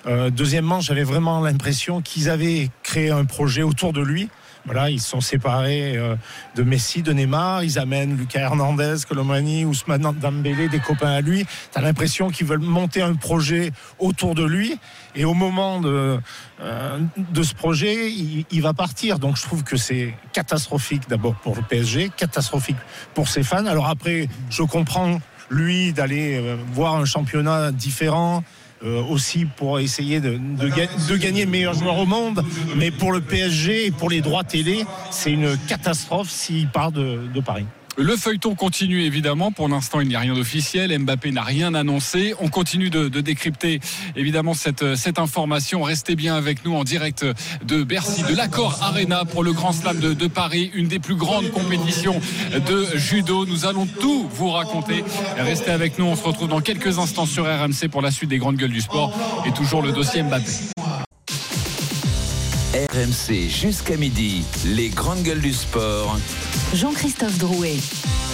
Euh, 0.06 0.30
deuxièmement, 0.30 0.82
j'avais 0.82 1.04
vraiment 1.04 1.42
l'impression 1.42 2.02
qu'ils 2.02 2.30
avaient 2.30 2.70
créé 2.84 3.10
un 3.10 3.26
projet 3.26 3.64
autour 3.64 3.92
de 3.92 4.02
lui. 4.02 4.30
Voilà, 4.66 4.90
ils 4.90 5.02
sont 5.02 5.22
séparés 5.22 5.98
euh, 5.98 6.16
de 6.56 6.64
Messi, 6.64 7.02
de 7.02 7.12
Neymar. 7.14 7.64
Ils 7.64 7.80
amènent 7.80 8.18
Lucas 8.18 8.42
Hernandez, 8.42 8.98
Colomani, 9.08 9.66
Ousmane 9.66 10.14
Dembélé, 10.20 10.70
des 10.70 10.80
copains 10.80 11.12
à 11.12 11.22
lui. 11.22 11.46
Tu 11.72 11.78
as 11.78 11.82
l'impression 11.82 12.30
qu'ils 12.30 12.48
veulent 12.48 12.60
monter 12.60 13.02
un 13.02 13.16
projet 13.16 13.72
autour 13.98 14.36
de 14.36 14.44
lui. 14.44 14.78
Et 15.16 15.26
au 15.26 15.34
moment 15.34 15.80
de, 15.80 16.20
euh, 16.62 17.00
ce 17.42 17.54
projet, 17.56 18.12
il, 18.12 18.46
il 18.52 18.62
va 18.62 18.74
partir. 18.74 19.18
Donc 19.18 19.38
je 19.38 19.44
trouve 19.44 19.64
que 19.64 19.78
c'est 19.78 20.14
catastrophique 20.34 21.10
d'abord 21.10 21.36
pour 21.36 21.56
le 21.56 21.62
PSG, 21.62 22.12
catastrophique 22.16 22.78
pour 23.14 23.28
ses 23.28 23.44
fans. 23.44 23.66
Alors 23.66 23.88
après, 23.88 24.28
je 24.50 24.64
comprends 24.64 25.20
lui 25.50 25.94
d'aller 25.94 26.38
euh, 26.38 26.58
voir 26.74 26.96
un 26.96 27.06
championnat 27.06 27.72
différent. 27.72 28.44
Euh, 28.84 29.02
aussi 29.04 29.46
pour 29.46 29.80
essayer 29.80 30.20
de, 30.22 30.38
de 30.38 30.68
ga- 30.70 30.88
de 31.10 31.18
gagner 31.18 31.46
le 31.46 31.52
meilleur 31.52 31.74
joueur 31.74 31.98
au 31.98 32.06
monde. 32.06 32.44
Mais 32.76 32.92
pour 32.92 33.12
le 33.12 33.22
PSG 33.22 33.88
et 33.88 33.92
pour 33.92 34.10
les 34.10 34.22
droits 34.22 34.44
télé, 34.44 34.86
c'est 35.12 35.32
une 35.32 35.58
catastrophe 35.68 36.30
s'il 36.30 36.68
part 36.70 36.92
de, 36.92 37.28
de 37.34 37.40
Paris. 37.42 37.66
Le 38.00 38.16
feuilleton 38.16 38.56
continue 38.56 39.02
évidemment. 39.02 39.52
Pour 39.52 39.68
l'instant, 39.68 40.00
il 40.00 40.08
n'y 40.08 40.16
a 40.16 40.20
rien 40.20 40.34
d'officiel. 40.34 40.98
Mbappé 40.98 41.32
n'a 41.32 41.44
rien 41.44 41.74
annoncé. 41.74 42.34
On 42.40 42.48
continue 42.48 42.90
de, 42.90 43.10
décrypter 43.20 43.82
évidemment 44.16 44.54
cette, 44.54 44.84
information. 45.18 45.84
Restez 45.84 46.16
bien 46.16 46.38
avec 46.38 46.64
nous 46.64 46.74
en 46.76 46.86
direct 46.86 47.26
de 47.66 47.84
Bercy, 47.84 48.24
de 48.24 48.34
l'accord 48.34 48.80
Arena 48.82 49.26
pour 49.26 49.44
le 49.44 49.52
Grand 49.52 49.74
Slam 49.74 50.00
de 50.00 50.28
Paris, 50.28 50.72
une 50.74 50.88
des 50.88 51.00
plus 51.00 51.16
grandes 51.16 51.52
compétitions 51.52 52.22
de 52.54 52.88
judo. 52.96 53.46
Nous 53.46 53.66
allons 53.66 53.86
tout 53.86 54.30
vous 54.32 54.52
raconter. 54.52 55.04
Restez 55.38 55.72
avec 55.72 56.00
nous. 56.00 56.06
On 56.06 56.16
se 56.16 56.24
retrouve 56.24 56.48
dans 56.48 56.62
quelques 56.62 57.00
instants 57.00 57.26
sur 57.26 57.44
RMC 57.44 57.90
pour 57.92 58.02
la 58.02 58.12
suite 58.12 58.30
des 58.30 58.38
grandes 58.38 58.56
gueules 58.56 58.72
du 58.72 58.82
sport 58.82 59.12
et 59.46 59.52
toujours 59.52 59.82
le 59.82 59.92
dossier 59.92 60.24
Mbappé. 60.24 60.52
RMC 62.74 63.50
jusqu'à 63.50 63.98
midi, 63.98 64.46
les 64.64 64.88
grandes 64.88 65.24
gueules 65.24 65.42
du 65.42 65.52
sport. 65.52 66.18
Jean-Christophe 66.74 67.38
Drouet. 67.40 68.29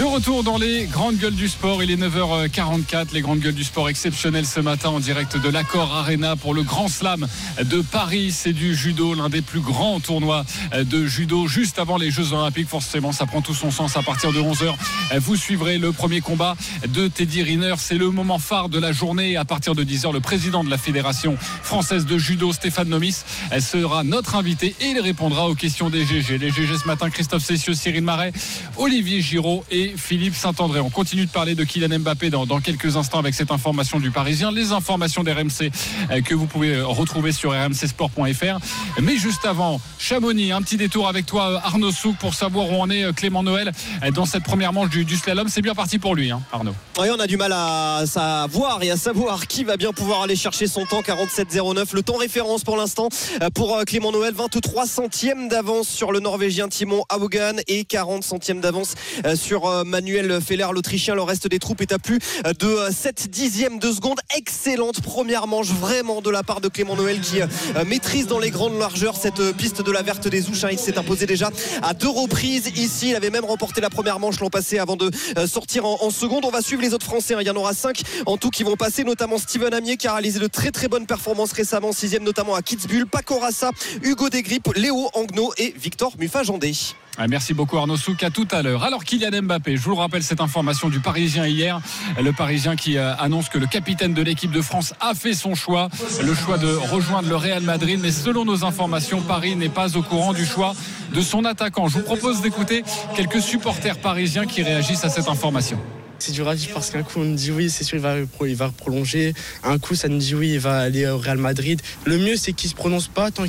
De 0.00 0.06
retour 0.06 0.42
dans 0.42 0.56
les 0.56 0.86
grandes 0.86 1.18
gueules 1.18 1.34
du 1.34 1.46
sport, 1.46 1.82
il 1.82 1.90
est 1.90 1.96
9h44, 1.96 3.08
les 3.12 3.20
grandes 3.20 3.40
gueules 3.40 3.54
du 3.54 3.64
sport 3.64 3.90
exceptionnelles 3.90 4.46
ce 4.46 4.58
matin 4.58 4.88
en 4.88 4.98
direct 4.98 5.36
de 5.36 5.50
l'Accord 5.50 5.94
Arena 5.94 6.36
pour 6.36 6.54
le 6.54 6.62
Grand 6.62 6.88
Slam 6.88 7.28
de 7.62 7.82
Paris. 7.82 8.32
C'est 8.32 8.54
du 8.54 8.74
judo, 8.74 9.12
l'un 9.12 9.28
des 9.28 9.42
plus 9.42 9.60
grands 9.60 10.00
tournois 10.00 10.46
de 10.74 11.04
judo 11.04 11.46
juste 11.48 11.78
avant 11.78 11.98
les 11.98 12.10
Jeux 12.10 12.32
Olympiques. 12.32 12.68
Forcément, 12.68 13.12
ça 13.12 13.26
prend 13.26 13.42
tout 13.42 13.52
son 13.52 13.70
sens 13.70 13.94
à 13.98 14.02
partir 14.02 14.32
de 14.32 14.40
11h. 14.40 14.74
Vous 15.18 15.36
suivrez 15.36 15.76
le 15.76 15.92
premier 15.92 16.22
combat 16.22 16.56
de 16.88 17.06
Teddy 17.06 17.42
Riner. 17.42 17.74
C'est 17.76 17.98
le 17.98 18.08
moment 18.08 18.38
phare 18.38 18.70
de 18.70 18.78
la 18.78 18.92
journée. 18.92 19.36
À 19.36 19.44
partir 19.44 19.74
de 19.74 19.84
10h, 19.84 20.14
le 20.14 20.20
président 20.20 20.64
de 20.64 20.70
la 20.70 20.78
Fédération 20.78 21.36
française 21.62 22.06
de 22.06 22.16
judo, 22.16 22.54
Stéphane 22.54 22.88
Nomis, 22.88 23.22
sera 23.60 24.02
notre 24.02 24.36
invité 24.36 24.74
et 24.80 24.92
il 24.92 25.00
répondra 25.00 25.50
aux 25.50 25.54
questions 25.54 25.90
des 25.90 26.06
GG. 26.06 26.38
Les 26.38 26.50
GG 26.50 26.78
ce 26.78 26.86
matin, 26.86 27.10
Christophe 27.10 27.44
Cessieux, 27.44 27.74
Cyril 27.74 28.02
Marais, 28.02 28.32
Olivier 28.78 29.20
Giraud 29.20 29.62
et 29.70 29.89
Philippe 29.96 30.34
Saint-André. 30.34 30.80
On 30.80 30.90
continue 30.90 31.26
de 31.26 31.30
parler 31.30 31.54
de 31.54 31.64
Kylian 31.64 32.00
Mbappé 32.00 32.30
dans, 32.30 32.46
quelques 32.60 32.96
instants 32.96 33.18
avec 33.18 33.34
cette 33.34 33.50
information 33.50 33.98
du 33.98 34.10
Parisien, 34.10 34.50
les 34.50 34.72
informations 34.72 35.22
d'RMC 35.22 35.70
euh, 36.10 36.20
que 36.20 36.34
vous 36.34 36.46
pouvez 36.46 36.76
euh, 36.76 36.86
retrouver 36.86 37.32
sur 37.32 37.52
rmcsport.fr. 37.52 38.58
Mais 39.00 39.16
juste 39.16 39.44
avant, 39.44 39.80
Chamonix, 39.98 40.52
un 40.52 40.62
petit 40.62 40.76
détour 40.76 41.08
avec 41.08 41.26
toi 41.26 41.50
euh, 41.50 41.58
Arnaud 41.62 41.92
Souk 41.92 42.16
pour 42.18 42.34
savoir 42.34 42.70
où 42.70 42.80
en 42.80 42.90
est 42.90 43.12
Clément 43.14 43.42
Noël 43.42 43.72
dans 44.14 44.24
cette 44.24 44.44
première 44.44 44.72
manche 44.72 44.90
du, 44.90 45.16
slalom. 45.16 45.48
C'est 45.48 45.62
bien 45.62 45.74
parti 45.74 45.98
pour 45.98 46.14
lui, 46.14 46.30
hein, 46.30 46.42
Arnaud. 46.52 46.74
Oui, 46.98 47.08
on 47.14 47.20
a 47.20 47.26
du 47.26 47.36
mal 47.36 47.52
à 47.52 48.04
savoir 48.06 48.82
et 48.82 48.90
à 48.90 48.96
savoir 48.96 49.46
qui 49.46 49.64
va 49.64 49.76
bien 49.76 49.92
pouvoir 49.92 50.22
aller 50.22 50.36
chercher 50.36 50.66
son 50.66 50.84
temps 50.84 51.00
47-09. 51.00 51.94
Le 51.94 52.02
temps 52.02 52.16
référence 52.16 52.64
pour 52.64 52.76
l'instant 52.76 53.08
pour 53.54 53.78
Clément 53.86 54.12
Noël, 54.12 54.34
23 54.34 54.86
centièmes 54.86 55.48
d'avance 55.48 55.88
sur 55.88 56.12
le 56.12 56.20
Norvégien 56.20 56.68
Timon 56.68 57.04
Haugan 57.12 57.56
et 57.68 57.84
40 57.84 58.22
centièmes 58.24 58.60
d'avance 58.60 58.94
sur 59.34 59.79
Manuel 59.84 60.40
Feller, 60.40 60.72
l'Autrichien. 60.72 61.14
Le 61.14 61.22
reste 61.22 61.48
des 61.48 61.58
troupes 61.58 61.80
est 61.80 61.92
à 61.92 61.98
plus 61.98 62.18
de 62.44 62.66
euh, 62.66 62.90
7 62.90 63.28
dixièmes 63.30 63.78
de 63.78 63.92
seconde. 63.92 64.20
Excellente 64.36 65.00
première 65.00 65.46
manche 65.46 65.68
vraiment 65.68 66.20
de 66.20 66.30
la 66.30 66.42
part 66.42 66.60
de 66.60 66.68
Clément 66.68 66.96
Noël 66.96 67.20
qui 67.20 67.40
euh, 67.40 67.46
maîtrise 67.86 68.26
dans 68.26 68.38
les 68.38 68.50
grandes 68.50 68.78
largeurs 68.78 69.16
cette 69.16 69.52
piste 69.56 69.82
de 69.82 69.92
la 69.92 70.02
verte 70.02 70.28
des 70.28 70.48
Ouches. 70.48 70.64
hein. 70.64 70.68
Il 70.72 70.78
s'est 70.78 70.98
imposé 70.98 71.26
déjà 71.26 71.50
à 71.82 71.94
deux 71.94 72.08
reprises 72.08 72.70
ici. 72.76 73.10
Il 73.10 73.16
avait 73.16 73.30
même 73.30 73.44
remporté 73.44 73.80
la 73.80 73.90
première 73.90 74.18
manche 74.18 74.40
l'an 74.40 74.50
passé 74.50 74.78
avant 74.78 74.96
de 74.96 75.10
euh, 75.38 75.46
sortir 75.46 75.84
en, 75.84 76.10
seconde. 76.10 76.44
On 76.44 76.50
va 76.50 76.62
suivre 76.62 76.82
les 76.82 76.94
autres 76.94 77.06
Français. 77.06 77.34
hein. 77.34 77.38
Il 77.40 77.46
y 77.46 77.50
en 77.50 77.56
aura 77.56 77.74
cinq 77.74 78.02
en 78.26 78.36
tout 78.36 78.50
qui 78.50 78.62
vont 78.62 78.76
passer, 78.76 79.04
notamment 79.04 79.38
Steven 79.38 79.72
Amier 79.72 79.96
qui 79.96 80.06
a 80.08 80.12
réalisé 80.12 80.38
de 80.38 80.46
très 80.46 80.70
très 80.70 80.88
bonnes 80.88 81.06
performances 81.06 81.52
récemment, 81.52 81.92
sixième 81.92 82.24
notamment 82.24 82.54
à 82.54 82.62
Kitzbühel, 82.62 83.06
Paco 83.06 83.38
Rassa, 83.38 83.70
Hugo 84.02 84.28
Desgrippes, 84.28 84.68
Léo 84.76 85.08
Angno 85.14 85.52
et 85.58 85.74
Victor 85.78 86.12
Muffajandé. 86.18 86.72
Ah, 87.18 87.26
Merci 87.28 87.54
beaucoup 87.54 87.76
Arnaud 87.76 87.96
Souk, 87.96 88.22
à 88.22 88.30
tout 88.30 88.48
à 88.50 88.62
l'heure. 88.62 88.82
Alors 88.84 89.04
Kylian 89.04 89.42
Mbappé, 89.42 89.76
je 89.76 89.82
vous 89.82 89.90
le 89.90 89.96
rappelle 89.96 90.22
cette 90.22 90.40
information 90.40 90.88
du 90.88 91.00
Parisien 91.00 91.46
hier, 91.46 91.80
le 92.20 92.32
Parisien 92.32 92.76
qui 92.76 92.96
euh, 92.96 93.14
annonce 93.16 93.48
que 93.48 93.58
le 93.58 93.66
capitaine 93.66 94.14
de 94.14 94.22
l'équipe 94.22 94.50
de 94.50 94.62
France 94.62 94.94
a 95.00 95.14
fait 95.14 95.34
son 95.34 95.54
choix, 95.54 95.88
le 96.22 96.34
choix 96.34 96.56
de 96.56 96.72
rejoindre 96.72 97.28
le 97.28 97.36
Real 97.36 97.62
Madrid, 97.62 97.98
mais 98.00 98.12
selon 98.12 98.44
nos 98.44 98.64
informations, 98.64 99.20
Paris 99.20 99.56
n'est 99.56 99.68
pas 99.68 99.96
au 99.96 100.02
courant 100.02 100.32
du 100.32 100.46
choix 100.46 100.72
de 101.12 101.20
son 101.20 101.44
attaquant. 101.44 101.88
Je 101.88 101.98
vous 101.98 102.04
propose 102.04 102.40
d'écouter 102.40 102.84
quelques 103.16 103.42
supporters 103.42 103.98
parisiens 103.98 104.46
qui 104.46 104.62
réagissent 104.62 105.04
à 105.04 105.10
cette 105.10 105.28
information. 105.28 105.78
C'est 106.22 106.32
dur 106.32 106.46
à 106.48 106.54
vivre 106.54 106.74
parce 106.74 106.90
qu'un 106.90 107.02
coup 107.02 107.18
on 107.20 107.24
nous 107.24 107.34
dit 107.34 107.50
oui, 107.50 107.70
c'est 107.70 107.82
sûr 107.82 107.96
il 107.96 108.02
va, 108.02 108.16
il 108.46 108.54
va 108.54 108.68
prolonger. 108.68 109.32
Un 109.64 109.78
coup 109.78 109.94
ça 109.94 110.06
nous 110.08 110.18
dit 110.18 110.34
oui, 110.34 110.50
il 110.52 110.60
va 110.60 110.78
aller 110.80 111.06
au 111.08 111.16
Real 111.16 111.38
Madrid. 111.38 111.80
Le 112.04 112.18
mieux 112.18 112.36
c'est 112.36 112.52
qu'il 112.52 112.68
se 112.68 112.74
prononce 112.74 113.08
pas 113.08 113.30
tant, 113.30 113.44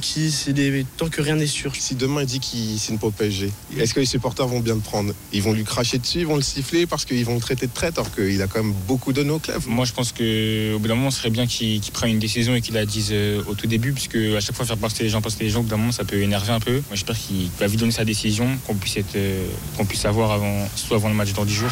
des- 0.54 0.86
que 1.12 1.22
rien 1.22 1.36
n'est 1.36 1.48
sûr. 1.48 1.76
Si 1.76 1.96
demain 1.96 2.22
il 2.22 2.28
dit 2.28 2.40
qu'il 2.40 2.80
signe 2.80 2.98
pour 2.98 3.10
le 3.10 3.14
PSG, 3.14 3.52
est-ce 3.78 3.94
que 3.94 4.00
les 4.00 4.06
supporters 4.06 4.48
vont 4.48 4.62
bien 4.62 4.76
le 4.76 4.80
prendre? 4.80 5.14
Ils 5.34 5.42
vont 5.44 5.52
lui 5.52 5.66
cracher 5.66 5.98
dessus, 5.98 6.20
ils 6.20 6.26
vont 6.26 6.38
le 6.38 6.42
siffler 6.42 6.86
parce 6.88 7.04
qu'ils 7.04 7.26
vont 7.26 7.36
le 7.36 7.42
traiter 7.42 7.68
de 7.68 7.74
traître 7.74 8.00
alors 8.00 8.16
qu'il 8.16 8.42
a 8.42 8.48
quand 8.48 8.64
même 8.64 8.74
beaucoup 8.88 9.12
donné 9.12 9.32
au 9.32 9.40
club. 9.40 9.62
Moi, 9.68 9.84
je 9.84 9.92
pense 9.92 10.14
qu'au 10.14 10.80
bout 10.80 10.88
d'un 10.88 10.96
moment, 10.96 11.12
ce 11.12 11.20
serait 11.20 11.30
bien 11.30 11.48
qu'il 11.48 11.82
prenne 11.92 12.12
une 12.12 12.20
décision 12.20 12.56
et 12.56 12.62
qu'il 12.62 12.76
la 12.76 12.86
dise 12.86 13.10
euh, 13.12 13.42
au 13.48 13.54
tout 13.56 13.68
début, 13.68 13.92
puisque 13.92 14.16
à 14.16 14.40
chaque 14.40 14.56
fois 14.56 14.66
faire 14.66 14.78
passer 14.78 15.04
les 15.04 15.10
gens, 15.10 15.22
passer 15.22 15.44
les 15.44 15.50
gens, 15.50 15.60
au 15.60 15.64
bout 15.64 15.70
d'un 15.70 15.78
moment, 15.78 15.92
ça 15.92 16.06
peut 16.06 16.22
énerver 16.22 16.54
un 16.54 16.60
peu. 16.62 16.76
Moi, 16.76 16.84
j'espère 16.94 17.18
qu'il 17.18 17.50
va 17.60 17.68
vite 17.68 17.80
donner 17.82 17.92
sa 17.92 18.06
décision, 18.06 18.48
qu'on 18.66 18.76
puisse 18.76 18.96
être, 18.98 19.16
euh, 19.18 19.46
puisse 19.90 20.02
savoir 20.02 20.32
avant, 20.32 20.70
soit 20.76 20.96
avant 20.98 21.10
le 21.10 21.16
match 21.16 21.34
dans 21.34 21.44
10 21.44 21.54
jours. 21.54 21.72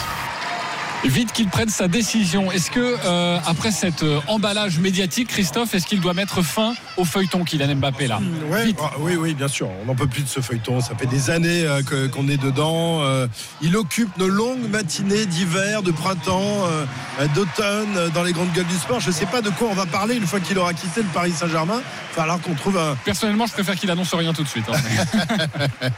Vite 1.05 1.31
qu'il 1.31 1.47
prenne 1.47 1.69
sa 1.69 1.87
décision. 1.87 2.51
Est-ce 2.51 2.69
que, 2.69 2.95
euh, 3.05 3.39
après 3.47 3.71
cet 3.71 4.03
euh, 4.03 4.19
emballage 4.27 4.79
médiatique, 4.79 5.29
Christophe, 5.29 5.73
est-ce 5.73 5.87
qu'il 5.87 6.01
doit 6.01 6.13
mettre 6.13 6.41
fin 6.41 6.73
au 6.97 7.05
feuilleton 7.05 7.45
Kylian 7.45 7.75
Mbappé 7.75 8.07
là? 8.07 8.19
Ouais, 8.51 8.75
ah, 8.81 8.91
oui, 8.99 9.15
oui, 9.15 9.33
bien 9.33 9.47
sûr. 9.47 9.69
On 9.81 9.85
n'en 9.85 9.95
peut 9.95 10.07
plus 10.07 10.23
de 10.23 10.27
ce 10.27 10.41
feuilleton. 10.41 10.81
Ça 10.81 10.95
fait 10.95 11.05
des 11.05 11.29
années 11.29 11.63
euh, 11.65 11.81
que- 11.83 12.07
qu'on 12.07 12.27
est 12.27 12.35
dedans. 12.37 13.01
Il 13.61 13.77
occupe 13.77 14.15
nos 14.17 14.27
longues 14.27 14.69
matinées 14.69 15.25
d'hiver, 15.25 15.83
de 15.83 15.91
printemps, 15.91 16.63
d'automne 17.33 18.09
dans 18.13 18.23
les 18.23 18.33
grandes 18.33 18.51
gueules 18.51 18.65
du 18.67 18.75
sport. 18.77 18.99
Je 18.99 19.07
ne 19.07 19.13
sais 19.13 19.25
pas 19.25 19.41
de 19.41 19.49
quoi 19.49 19.69
on 19.71 19.73
va 19.75 19.85
parler 19.85 20.15
une 20.15 20.25
fois 20.27 20.39
qu'il 20.39 20.57
aura 20.57 20.73
quitté 20.73 21.01
le 21.01 21.07
Paris 21.07 21.31
Saint-Germain. 21.31 21.81
Il 21.81 22.15
va 22.15 22.21
falloir 22.23 22.41
qu'on 22.41 22.55
trouve 22.55 22.77
un. 22.77 22.95
Personnellement, 23.05 23.45
je 23.47 23.53
préfère 23.53 23.75
qu'il 23.75 23.89
annonce 23.89 24.13
rien 24.13 24.33
tout 24.33 24.43
de 24.43 24.47
suite. 24.47 24.65
hein. 24.71 25.89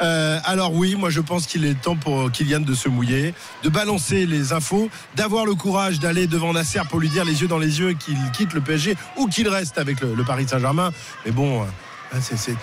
Alors 0.44 0.72
oui, 0.74 0.94
moi 0.96 1.10
je 1.10 1.20
pense 1.20 1.46
qu'il 1.46 1.64
est 1.64 1.74
temps 1.80 1.96
pour 1.96 2.30
Kylian 2.32 2.60
de 2.60 2.74
se 2.74 2.88
mouiller, 2.88 3.34
de 3.62 3.68
balancer 3.68 4.24
les 4.26 4.45
infos, 4.52 4.88
d'avoir 5.16 5.44
le 5.46 5.54
courage 5.54 5.98
d'aller 6.00 6.26
devant 6.26 6.52
Nasser 6.52 6.80
pour 6.90 7.00
lui 7.00 7.08
dire 7.08 7.24
les 7.24 7.40
yeux 7.42 7.48
dans 7.48 7.58
les 7.58 7.78
yeux 7.80 7.92
qu'il 7.94 8.18
quitte 8.32 8.52
le 8.54 8.60
PSG 8.60 8.96
ou 9.16 9.26
qu'il 9.28 9.48
reste 9.48 9.78
avec 9.78 10.00
le, 10.00 10.14
Paris 10.24 10.46
Saint-Germain. 10.48 10.90
Mais 11.24 11.32
bon. 11.32 11.62
euh, 11.62 12.18
c'est- 12.20 12.36
c'est- 12.36 12.54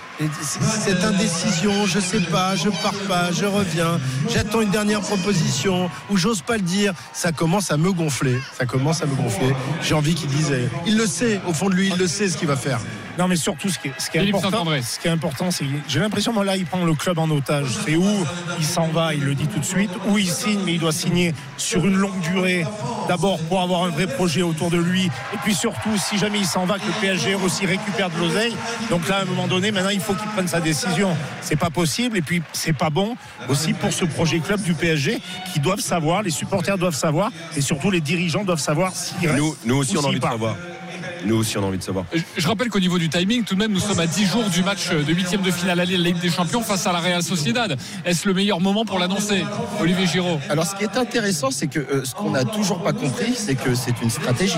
Cette 0.85 1.03
indécision, 1.03 1.85
je 1.85 1.99
sais 1.99 2.21
pas, 2.21 2.55
je 2.55 2.69
pars 2.69 2.93
pas, 3.07 3.31
je 3.31 3.45
reviens, 3.45 3.99
j'attends 4.33 4.61
une 4.61 4.71
dernière 4.71 5.01
proposition 5.01 5.89
ou 6.09 6.17
j'ose 6.17 6.41
pas 6.41 6.55
le 6.55 6.61
dire, 6.63 6.93
ça 7.13 7.31
commence 7.31 7.69
à 7.71 7.77
me 7.77 7.91
gonfler, 7.91 8.39
ça 8.57 8.65
commence 8.65 9.01
à 9.01 9.05
me 9.05 9.15
gonfler. 9.15 9.53
J'ai 9.81 9.93
envie 9.95 10.15
qu'il 10.15 10.29
dise, 10.29 10.53
il 10.87 10.97
le 10.97 11.05
sait, 11.07 11.41
au 11.47 11.53
fond 11.53 11.69
de 11.69 11.75
lui, 11.75 11.89
il 11.89 11.97
le 11.97 12.07
sait 12.07 12.29
ce 12.29 12.37
qu'il 12.37 12.47
va 12.47 12.55
faire. 12.55 12.79
Non, 13.17 13.27
mais 13.27 13.35
surtout, 13.35 13.69
ce 13.69 13.77
qui 13.77 13.89
est, 13.89 13.93
ce 13.97 14.09
qui 14.09 14.17
est 14.17 14.21
Philippe 14.21 14.35
important, 14.35 14.65
ce 14.81 14.99
qui 14.99 15.07
est 15.07 15.11
important, 15.11 15.51
c'est 15.51 15.65
que 15.65 15.71
j'ai 15.87 15.99
l'impression, 15.99 16.33
moi, 16.33 16.43
là, 16.43 16.57
il 16.57 16.65
prend 16.65 16.83
le 16.83 16.93
club 16.95 17.19
en 17.19 17.29
otage. 17.29 17.67
C'est 17.85 17.95
où 17.95 18.25
il 18.57 18.65
s'en 18.65 18.87
va, 18.87 19.13
il 19.13 19.23
le 19.23 19.35
dit 19.35 19.47
tout 19.47 19.59
de 19.59 19.65
suite, 19.65 19.91
ou 20.07 20.17
il 20.17 20.29
signe, 20.29 20.61
mais 20.65 20.73
il 20.73 20.79
doit 20.79 20.91
signer 20.91 21.33
sur 21.57 21.85
une 21.85 21.95
longue 21.95 22.19
durée. 22.21 22.65
D'abord 23.07 23.39
pour 23.39 23.61
avoir 23.61 23.83
un 23.83 23.89
vrai 23.89 24.07
projet 24.07 24.41
autour 24.41 24.69
de 24.69 24.77
lui, 24.77 25.05
et 25.05 25.37
puis 25.43 25.53
surtout, 25.53 25.97
si 25.97 26.17
jamais 26.17 26.39
il 26.39 26.45
s'en 26.45 26.65
va, 26.65 26.79
que 26.79 26.87
le 26.87 26.93
PSG 27.01 27.35
aussi 27.35 27.65
récupère 27.65 28.09
de 28.09 28.17
l'oseille. 28.17 28.55
Donc 28.89 29.07
là, 29.07 29.17
à 29.17 29.21
un 29.21 29.25
moment 29.25 29.47
donné, 29.47 29.71
maintenant, 29.71 29.89
il 29.89 29.99
faut 29.99 30.13
qu'il 30.13 30.29
prenne 30.29 30.47
sa 30.47 30.59
décision. 30.59 31.15
C'est 31.41 31.55
pas 31.55 31.69
possible, 31.69 32.17
et 32.17 32.21
puis 32.21 32.41
c'est 32.53 32.73
pas 32.73 32.89
bon 32.89 33.15
aussi 33.49 33.73
pour 33.73 33.93
ce 33.93 34.05
projet 34.05 34.39
club 34.39 34.61
du 34.61 34.73
PSG, 34.73 35.21
qui 35.53 35.59
doivent 35.59 35.81
savoir, 35.81 36.23
les 36.23 36.31
supporters 36.31 36.77
doivent 36.77 36.95
savoir, 36.95 37.31
et 37.55 37.61
surtout 37.61 37.91
les 37.91 38.01
dirigeants 38.01 38.43
doivent 38.43 38.59
savoir 38.59 38.93
s'il 38.93 39.27
reste 39.27 39.39
Nous, 39.39 39.55
nous 39.65 39.75
aussi, 39.75 39.97
ou 39.97 39.99
on 39.99 40.05
a 40.05 40.07
envie 40.07 40.19
de 40.19 40.25
savoir. 40.25 40.55
Nous 41.25 41.35
aussi, 41.35 41.57
on 41.57 41.63
a 41.63 41.67
envie 41.67 41.77
de 41.77 41.83
savoir. 41.83 42.05
Je- 42.13 42.21
Je 42.37 42.47
rappelle 42.47 42.69
qu'au 42.69 42.79
niveau 42.79 42.97
du 42.97 43.09
timing, 43.09 43.43
tout 43.43 43.55
de 43.55 43.59
même, 43.59 43.71
nous 43.71 43.79
sommes 43.79 43.99
à 43.99 44.07
10 44.07 44.25
jours 44.25 44.49
du 44.49 44.63
match 44.63 44.89
de 44.89 45.13
huitième 45.13 45.41
de 45.41 45.51
finale 45.51 45.79
à 45.79 45.85
Lille, 45.85 46.01
la 46.01 46.09
Ligue 46.09 46.19
des 46.19 46.29
Champions 46.29 46.61
face 46.61 46.85
à 46.87 46.91
la 46.91 46.99
Real 46.99 47.23
Sociedad. 47.23 47.77
Est-ce 48.05 48.27
le 48.27 48.33
meilleur 48.33 48.59
moment 48.59 48.85
pour 48.85 48.99
l'annoncer 48.99 49.45
Olivier 49.79 50.05
Giraud? 50.07 50.39
Alors, 50.49 50.65
ce 50.65 50.75
qui 50.75 50.83
est 50.83 50.97
intéressant, 50.97 51.51
c'est 51.51 51.67
que 51.67 51.79
euh, 51.79 52.03
ce 52.05 52.13
qu'on 52.13 52.31
n'a 52.31 52.43
toujours 52.43 52.83
pas 52.83 52.93
compris, 52.93 53.33
c'est 53.35 53.55
que 53.55 53.75
c'est 53.75 54.01
une 54.01 54.09
stratégie. 54.09 54.55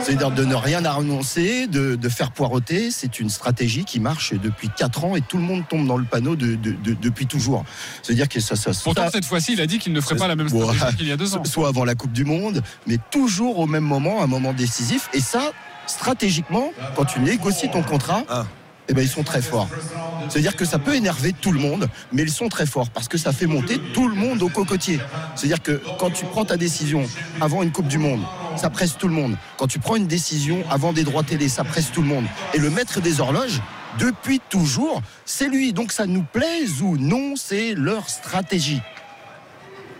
C'est-à-dire 0.00 0.30
de 0.30 0.44
ne 0.44 0.54
rien 0.54 0.84
annoncer, 0.84 1.66
de, 1.66 1.96
de 1.96 2.08
faire 2.08 2.32
poireauter, 2.32 2.90
c'est 2.90 3.20
une 3.20 3.28
stratégie 3.28 3.84
qui 3.84 4.00
marche 4.00 4.32
depuis 4.34 4.68
4 4.76 5.04
ans 5.04 5.16
et 5.16 5.20
tout 5.20 5.36
le 5.36 5.42
monde 5.44 5.64
tombe 5.68 5.86
dans 5.86 5.96
le 5.98 6.04
panneau 6.04 6.34
de- 6.34 6.54
de- 6.56 6.72
de- 6.72 6.94
depuis 7.00 7.26
toujours. 7.26 7.64
C'est-à-dire 8.02 8.28
que 8.28 8.40
ça, 8.40 8.56
ça, 8.56 8.70
Pourtant, 8.82 9.04
ça- 9.04 9.10
cette 9.12 9.26
fois-ci, 9.26 9.52
il 9.52 9.60
a 9.60 9.66
dit 9.66 9.78
qu'il 9.78 9.92
ne 9.92 10.00
ferait 10.00 10.16
pas 10.16 10.28
la 10.28 10.34
même 10.36 10.48
stratégie 10.48 10.96
qu'il 10.96 11.06
y 11.08 11.12
a 11.12 11.16
deux 11.16 11.36
ans. 11.36 11.44
soit 11.44 11.68
avant 11.68 11.84
la 11.84 11.94
Coupe 11.94 12.12
du 12.12 12.24
Monde, 12.24 12.62
mais 12.86 12.98
toujours 13.10 13.58
au 13.58 13.66
même 13.66 13.84
moment, 13.84 14.22
un 14.22 14.26
moment 14.26 14.52
décisif. 14.54 15.08
Et 15.12 15.20
ça, 15.20 15.52
stratégiquement, 15.86 16.72
quand 16.94 17.04
tu 17.04 17.20
négocies 17.20 17.70
ton 17.70 17.82
contrat, 17.82 18.22
eh 18.88 18.94
ben, 18.94 19.02
ils 19.02 19.08
sont 19.08 19.24
très 19.24 19.42
forts. 19.42 19.68
C'est-à-dire 20.28 20.56
que 20.56 20.64
ça 20.64 20.78
peut 20.78 20.94
énerver 20.94 21.32
tout 21.32 21.52
le 21.52 21.58
monde, 21.58 21.88
mais 22.12 22.22
ils 22.22 22.30
sont 22.30 22.48
très 22.48 22.66
forts 22.66 22.90
parce 22.90 23.08
que 23.08 23.18
ça 23.18 23.32
fait 23.32 23.46
monter 23.46 23.78
tout 23.94 24.08
le 24.08 24.14
monde 24.14 24.42
au 24.42 24.48
cocotier. 24.48 25.00
C'est-à-dire 25.34 25.62
que 25.62 25.80
quand 25.98 26.10
tu 26.10 26.24
prends 26.24 26.44
ta 26.44 26.56
décision 26.56 27.04
avant 27.40 27.62
une 27.62 27.72
Coupe 27.72 27.88
du 27.88 27.98
Monde, 27.98 28.22
ça 28.56 28.70
presse 28.70 28.96
tout 28.96 29.08
le 29.08 29.14
monde. 29.14 29.36
Quand 29.58 29.66
tu 29.66 29.78
prends 29.78 29.96
une 29.96 30.06
décision 30.06 30.64
avant 30.70 30.92
des 30.92 31.04
droits 31.04 31.24
télé, 31.24 31.48
ça 31.48 31.64
presse 31.64 31.90
tout 31.92 32.02
le 32.02 32.08
monde. 32.08 32.24
Et 32.54 32.58
le 32.58 32.70
maître 32.70 33.00
des 33.00 33.20
horloges, 33.20 33.60
depuis 33.98 34.40
toujours, 34.48 35.02
c'est 35.24 35.48
lui. 35.48 35.72
Donc 35.72 35.92
ça 35.92 36.06
nous 36.06 36.22
plaise 36.22 36.80
ou 36.80 36.96
non, 36.96 37.34
c'est 37.36 37.74
leur 37.74 38.08
stratégie 38.08 38.80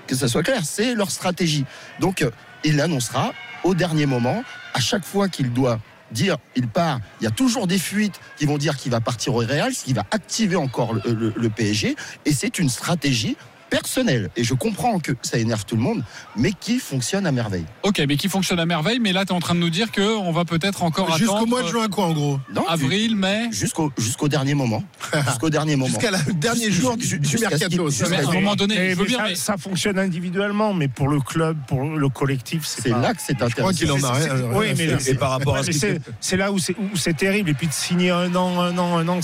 que 0.07 0.15
ça 0.15 0.29
soit 0.29 0.43
clair, 0.43 0.63
c'est 0.65 0.95
leur 0.95 1.11
stratégie. 1.11 1.65
Donc, 2.01 2.23
euh, 2.23 2.31
il 2.65 2.77
l'annoncera 2.77 3.33
au 3.67 3.75
dernier 3.75 4.07
moment. 4.07 4.43
À 4.75 4.81
chaque 4.81 5.05
fois 5.05 5.29
qu'il 5.29 5.53
doit 5.53 5.79
dire 6.13 6.37
il 6.55 6.69
part, 6.69 7.01
il 7.21 7.25
y 7.25 7.27
a 7.27 7.31
toujours 7.33 7.67
des 7.67 7.79
fuites 7.79 8.21
qui 8.39 8.47
vont 8.47 8.59
dire 8.59 8.77
qu'il 8.77 8.93
va 8.93 9.01
partir 9.01 9.35
au 9.35 9.39
Real, 9.39 9.75
ce 9.75 9.85
qui 9.85 9.93
va 9.93 10.05
activer 10.13 10.55
encore 10.57 10.95
le, 10.95 11.03
le- 11.13 11.35
le 11.37 11.49
PSG. 11.51 11.97
Et 12.25 12.33
c'est 12.33 12.59
une 12.59 12.69
stratégie 12.69 13.37
personnelle. 13.71 14.31
Et 14.37 14.45
je 14.45 14.55
comprends 14.55 14.99
que 14.99 15.13
ça 15.23 15.39
énerve 15.39 15.65
tout 15.65 15.77
le 15.77 15.83
monde, 15.83 16.03
mais 16.37 16.53
qui 16.53 16.79
fonctionne 16.79 17.27
à 17.27 17.33
merveille. 17.33 17.65
Ok, 17.83 18.01
mais 18.09 18.17
qui 18.17 18.29
fonctionne 18.29 18.59
à 18.61 18.67
merveille. 18.67 18.99
Mais 19.01 19.13
là, 19.13 19.25
tu 19.25 19.33
es 19.33 19.37
en 19.37 19.41
train 19.41 19.55
de 19.55 19.61
nous 19.61 19.71
dire 19.71 19.91
qu'on 19.93 20.33
va 20.33 20.45
peut-être 20.45 20.83
encore 20.83 21.17
Jusqu'au 21.17 21.33
attendre. 21.37 21.49
mois 21.49 21.63
de 21.63 21.69
juin, 21.69 21.89
quoi, 21.89 22.07
en 22.07 22.13
gros. 22.13 22.41
Non, 22.55 22.67
Avril, 22.69 23.17
mai. 23.17 23.49
Jusqu'au 23.51 23.93
jusqu'au 23.99 24.29
dernier 24.29 24.55
moment. 24.55 24.83
Jusqu'au 25.29 25.51
dernier 25.51 25.77
moment. 25.77 25.89
Jusqu'à 25.89 26.11
la- 26.11 26.23
le 26.27 26.35
dernier 26.35 26.71
jour 26.71 26.97
du, 26.97 27.19
du 27.19 27.39
mercato. 27.39 27.89
Mais 28.11 28.17
à 28.17 28.29
un 28.29 28.33
moment 28.33 28.57
donné, 28.57 28.95
bien, 28.95 29.17
ça, 29.19 29.23
mais- 29.25 29.35
ça 29.35 29.57
fonctionne 29.57 29.99
individuellement, 29.99 30.73
mais 30.75 30.89
pour 30.89 31.09
le 31.09 31.21
club, 31.21 31.57
pour 31.69 31.83
le 31.83 32.09
collectif, 32.09 32.65
c'est 32.65 32.83
C'est 32.83 32.91
pas- 32.91 32.99
là 33.01 33.15
que 33.15 33.21
c'est 33.25 33.33
Je 33.39 33.55
crois 33.55 33.71
intéressant. 33.71 33.97
qu'il 33.97 34.05
en 34.07 34.09
a 34.09 34.13
rien. 34.13 34.35
Oui, 34.53 34.67
mais. 34.77 34.89
Et 35.09 35.15
par 35.15 35.31
rapport 35.31 35.57
à 35.57 35.63
ce 35.63 35.73
c'est 35.73 36.01
c'est 36.21 36.37
là 36.37 36.53
où 36.53 36.59
c'est 36.59 36.75
où 36.79 36.97
c'est 36.97 37.17
terrible. 37.17 37.51
Et 37.51 37.55
puis 37.55 37.67
de 37.67 37.73
signer 37.73 38.11
un 38.11 38.35
an, 38.35 38.61
un 38.61 38.77
an, 38.79 38.97
un 38.99 39.09
an 39.09 39.21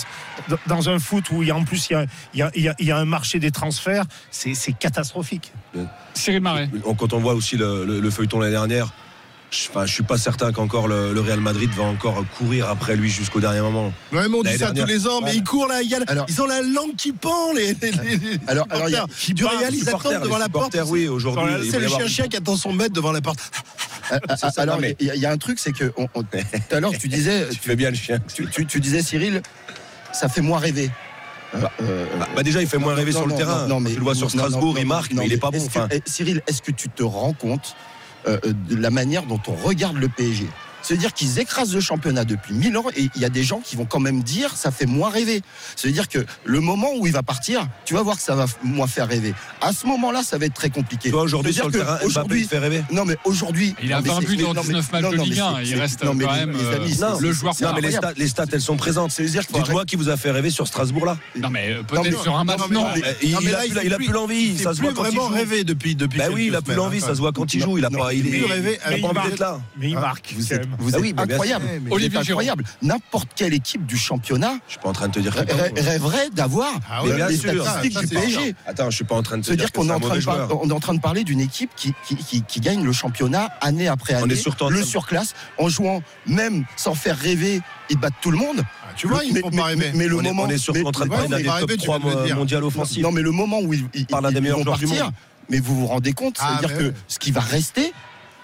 dans- 0.67 0.89
un 0.89 0.99
foot 0.99 1.25
où 1.31 1.43
il 1.43 1.49
y 1.49 1.51
a 1.51 1.57
en 1.57 1.65
plus 1.65 1.89
il 1.91 1.93
y 1.93 1.97
a, 1.97 2.07
il 2.35 2.39
y 2.41 2.43
a- 2.43 2.51
il 2.55 2.63
y 2.63 2.69
a- 2.69 2.75
il 2.79 2.87
y 2.87 2.91
a 2.91 2.97
un 2.99 3.05
marché 3.05 3.39
des 3.39 3.51
transferts, 3.51 4.05
c'est 4.33 4.55
c'est 4.55 4.73
catastrophique. 4.73 5.53
Cyril 6.15 6.41
Marais. 6.41 6.69
Quand 6.99 7.13
on 7.13 7.21
voit 7.21 7.35
aussi 7.35 7.57
le, 7.57 7.85
le- 7.85 8.01
le 8.01 8.11
feuilleton 8.11 8.41
l'année 8.41 8.51
dernière, 8.53 8.93
je, 9.51 9.69
enfin, 9.69 9.85
je 9.85 9.93
suis 9.93 10.03
pas 10.03 10.17
certain 10.17 10.51
qu'encore 10.51 10.89
le, 10.89 11.13
le 11.13 11.21
Real 11.21 11.39
Madrid 11.41 11.71
va 11.77 11.83
encore 11.85 12.25
courir 12.39 12.69
après 12.71 12.97
lui 12.97 13.11
jusqu'au 13.11 13.39
dernier 13.41 13.61
moment. 13.61 13.93
Ouais, 14.11 14.27
mais 14.29 14.35
on 14.39 14.43
dit 14.43 14.51
ça 14.53 14.57
dernière. 14.73 14.85
tous 14.85 14.91
les 14.91 15.07
ans, 15.07 15.21
mais 15.21 15.31
Ouais. 15.31 15.37
ils 15.37 15.45
courent 15.45 15.69
là, 15.69 15.83
il 15.83 15.91
y 15.91 15.95
a- 15.95 16.01
Alors- 16.09 16.25
ils 16.29 16.41
ont 16.41 16.47
la 16.47 16.63
langue 16.63 16.97
qui 16.97 17.13
pend, 17.13 17.53
les, 17.53 17.75
les- 17.75 17.91
les- 17.93 18.17
les 18.17 18.39
Alors- 18.47 18.67
alors, 18.71 18.89
il 18.89 18.93
y 18.93 18.97
a- 18.97 19.05
supporters. 19.15 19.35
du 19.35 19.45
Real, 19.45 19.75
ils 19.75 19.89
attendent 19.89 20.23
devant 20.23 20.39
la 20.39 20.49
porte. 20.49 20.77
oui, 20.87 21.07
aujourd'hui, 21.09 21.71
C'est 21.71 21.79
le 21.79 21.85
avoir- 21.85 22.01
chien-chien 22.01 22.29
qui 22.29 22.37
attend 22.39 22.57
son 22.57 22.73
maître 22.73 22.95
devant 22.95 23.13
la 23.13 23.21
porte. 23.21 23.41
C'est 24.31 24.51
ça, 24.51 24.63
alors, 24.63 24.81
mais- 24.81 24.97
il 25.01 25.07
y, 25.07 25.11
a- 25.11 25.15
il 25.15 25.21
y 25.21 25.27
a 25.27 25.31
un 25.31 25.39
truc, 25.39 25.59
c'est 25.59 25.73
que 25.73 25.93
on- 25.99 26.09
on- 26.15 26.23
tout 26.23 26.29
à 26.71 26.81
l'heure, 26.81 26.93
tu 26.99 27.09
disais, 27.09 27.47
Tu 27.53 27.59
fais 27.59 27.77
bien 27.77 27.91
le 27.91 27.97
chien. 27.97 28.19
tu, 28.35 28.47
tu- 28.49 28.67
tu 28.67 28.81
disais, 28.81 29.03
Cyril, 29.03 29.43
ça 30.15 30.29
fait 30.31 30.41
moins 30.41 30.59
rêver. 30.59 30.91
Euh, 31.55 31.59
euh, 31.83 32.07
Bah, 32.19 32.29
bah, 32.37 32.43
déjà, 32.43 32.61
il 32.63 32.67
fait 32.69 32.79
moins 32.79 32.95
rêver 32.95 33.13
non, 33.13 33.19
sur 33.19 33.27
le 33.27 33.35
terrain. 33.35 33.67
non, 33.67 33.81
mais- 33.81 33.91
tu 33.91 33.97
le 33.97 34.03
vois 34.03 34.15
sur 34.15 34.31
Strasbourg, 34.31 34.77
il 34.79 34.87
marque, 34.87 35.13
non, 35.13 35.23
mais 35.23 35.27
il 35.29 35.33
est 35.35 35.37
pas 35.39 35.51
bon. 35.51 35.59
que- 35.67 36.01
Cyril, 36.07 36.43
est-ce 36.47 36.63
que 36.63 36.73
tu 36.73 36.89
te 36.89 37.03
rends 37.03 37.33
compte 37.35 37.77
euh, 38.29 38.39
de 38.69 38.77
la 38.77 38.91
manière 38.91 39.25
dont 39.25 39.41
on 39.49 39.55
regarde 39.67 39.97
le 39.97 40.09
PSG 40.09 40.47
C'est-à-dire 40.83 41.13
qu'ils 41.13 41.39
écrasent 41.39 41.75
le 41.75 41.81
championnat 41.81 42.25
depuis 42.25 42.55
1000 42.55 42.77
ans 42.77 42.85
et 42.97 43.09
il 43.15 43.21
y 43.23 43.25
a 43.25 43.29
des 43.29 43.43
gens 43.45 43.61
qui 43.61 43.77
vont 43.77 43.85
quand 43.85 44.01
même 44.01 44.23
dire 44.23 44.57
ça 44.57 44.71
fait 44.71 44.87
moins 44.87 45.11
rêver. 45.11 45.43
C'est-à-dire 45.77 46.09
que 46.09 46.19
le 46.45 46.61
moment 46.61 46.89
où 46.99 47.07
il 47.07 47.13
va 47.13 47.23
partir, 47.23 47.67
tu 47.85 47.95
vas 47.95 48.03
voir 48.03 48.17
que 48.17 48.23
ça 48.23 48.35
va 48.35 48.47
moins 48.63 48.87
faire 48.87 49.09
rêver. 49.09 49.35
À 49.61 49.73
ce 49.73 49.87
moment-là, 49.87 50.23
ça 50.23 50.39
va 50.39 50.47
être 50.47 50.55
très 50.55 50.71
compliqué. 50.71 51.13
aujourd'hui, 51.13 51.53
sur 51.53 51.67
le 51.67 51.73
que 51.73 51.79
terrain, 51.79 51.93
Mbappé 51.95 52.07
aujourd'hui- 52.07 52.43
te 52.45 52.49
fait 52.51 52.59
rêver. 52.59 52.83
Non 52.91 53.05
mais 53.05 53.17
aujourd'hui, 53.25 53.75
Il 53.83 53.93
a 53.93 53.97
non, 53.97 54.03
mais 54.03 54.09
20 54.11 54.21
c'est- 54.21 54.27
buts 54.27 54.37
dans 54.37 54.55
non, 54.55 54.55
mais- 54.55 54.61
19 54.63 54.93
matchs 54.93 55.03
non, 55.03 55.11
de 55.11 55.17
Ligue 55.17 55.39
1. 55.41 55.55
c'est- 55.57 55.65
Il 55.71 55.75
reste 55.81 56.05
non, 56.05 56.15
mais 56.15 56.25
quand 56.25 56.33
les- 56.33 56.39
même 56.47 56.53
les 56.57 56.67
amis, 56.77 56.95
c'est- 56.95 57.01
Non, 57.01 57.17
c'est- 57.17 57.23
le 57.23 57.33
joueur 57.33 57.55
Non, 57.63 57.73
mais 57.75 57.81
les 57.81 57.91
stats, 57.93 58.13
les 58.17 58.29
stats, 58.29 58.45
elles 58.53 58.61
sont 58.61 58.77
présentes. 58.77 59.13
C'est-à-dire 59.13 59.43
faut 59.45 59.59
Dites-moi 59.59 59.85
qui 59.85 59.97
vous 59.97 60.09
a 60.09 60.17
fait 60.17 60.31
rêver 60.31 60.51
sur 60.51 60.67
Strasbourg 60.67 61.07
là. 61.07 61.17
Non, 61.37 61.49
mais 61.51 61.71
euh, 61.73 61.83
peut-être 61.83 62.23
sur 62.23 62.37
un 62.37 62.45
match, 62.45 62.61
non, 62.71 62.87
Il, 63.23 63.35
a, 63.93 63.97
plus- 63.97 64.09
l'envie, 64.09 64.59
ça 64.59 64.75
se 64.75 64.81
voit 64.81 64.91
plus 64.91 64.97
quand 64.97 65.05
il 65.05 65.11
vraiment 65.17 65.29
joue. 65.29 65.35
rêver 65.35 65.65
depuis. 65.65 65.95
Bah 65.95 66.25
oui, 66.33 66.47
il 66.49 66.55
a 66.57 66.61
plus 66.61 66.73
semaines, 66.73 66.85
l'envie, 66.85 66.99
hein. 66.99 67.07
ça 67.07 67.15
se 67.15 67.21
voit 67.21 67.33
quand 67.33 67.55
il 67.55 67.61
joue. 67.63 67.79
Il 67.79 67.85
a 67.85 67.91
pas, 67.91 68.07
envie 68.07 68.23
d'être 68.23 69.39
là. 69.39 69.61
Mais 69.77 69.91
il 69.91 69.97
Ah, 69.97 70.01
marque. 70.01 70.33
Vous 70.37 70.53
êtes. 70.53 70.67
Vous 70.79 70.91
Ah 70.93 70.97
êtes 70.97 71.03
oui, 71.03 71.13
bien 71.13 71.25
incroyable. 71.25 71.65
Olivier 71.91 72.19
incroyable. 72.19 72.65
N'importe 72.83 73.29
quelle 73.35 73.55
équipe 73.55 73.87
du 73.87 73.97
championnat 73.97 74.55
Je 74.67 74.73
suis 74.73 74.81
pas 74.81 74.89
en 74.89 74.93
train 74.93 75.09
de 75.09 75.13
te 75.13 75.21
dire 75.21 75.35
est 75.37 75.81
rêverait 75.81 76.31
d'avoir 76.31 76.73
Ah 76.91 77.03
oui, 77.05 77.13
bien 77.15 77.29
les 77.29 77.37
sûr, 77.37 77.51
statistiques 77.65 77.93
ça, 77.93 78.01
du 78.01 78.07
PSG. 78.09 78.55
Attends, 78.67 78.91
je 78.91 78.97
suis 78.97 79.05
pas 79.05 79.15
en 79.17 79.23
train 79.23 79.37
de 79.39 79.43
te 79.43 79.47
C'est-à-dire 79.47 79.67
dire 79.67 79.73
qu'on 79.73 79.89
est, 79.89 80.53
on 80.53 80.69
est 80.71 80.73
en 80.73 80.81
train 80.81 80.95
de 80.95 81.01
parler 81.01 81.25
d'une 81.25 81.41
équipe 81.41 81.71
qui, 81.77 81.93
qui, 82.07 82.17
qui- 82.17 82.43
qui 82.43 82.61
gagne 82.61 82.85
le 82.85 82.93
championnat 82.93 83.49
année 83.61 83.89
après 83.89 84.15
On 84.15 84.25
année. 84.25 84.35
est 84.35 84.37
surtout 84.37 84.65
en 84.65 84.69
le 84.69 84.77
train 84.77 84.85
de- 84.85 84.89
surclasse, 84.89 85.35
en 85.59 85.69
jouant 85.69 86.03
même 86.27 86.65
sans 86.77 86.95
faire 86.95 87.19
rêver, 87.19 87.61
ils 87.91 87.99
battent 87.99 88.13
tout 88.23 88.31
le 88.31 88.39
monde. 88.39 88.63
Ah, 88.85 88.93
Tu 88.97 89.07
vois, 89.07 89.25
ils 89.25 89.33
mais, 89.35 89.41
font 89.41 89.51
pas 89.51 89.65
rêver. 89.65 89.91
mais 89.95 90.07
le 90.09 90.17
on, 90.17 90.21
est, 90.21 90.29
moment, 90.29 90.43
on 90.45 90.49
est 90.49 90.59
surtout 90.59 90.81
mais- 90.81 90.87
en 90.87 90.93
train 90.93 91.05
de 91.07 91.11
parler 91.11 91.29
des 91.29 91.43
top 91.45 91.55
rêver, 91.55 91.77
tu 91.77 91.85
3 91.85 91.99
viens 91.99 92.11
de 92.15 92.19
le 92.21 92.25
dire. 92.27 92.37
mondial 92.37 92.65
offensif. 92.65 93.03
Non, 93.03 93.13
mais 93.13 93.23
le 93.23 93.31
moment 93.31 93.61
où 93.61 93.73
ils, 93.75 93.85
ils- 93.95 94.07
Parle 94.07 94.25
d'un 94.25 94.31
ils 94.31 94.35
des 94.35 94.41
meilleurs 94.41 94.59
vont 94.59 94.65
joueurs 94.65 94.79
du 94.79 94.87
partir, 94.87 95.05
monde. 95.07 95.15
mais 95.51 95.59
vous 95.61 95.77
vous 95.81 95.87
rendez 95.87 96.13
compte 96.13 96.37
Ah, 96.41 96.59
C'est-à-dire 96.61 96.77
mais 96.79 96.91
que 96.91 96.95
ce 97.09 97.19
qui 97.19 97.31
va 97.33 97.41
rester, 97.41 97.93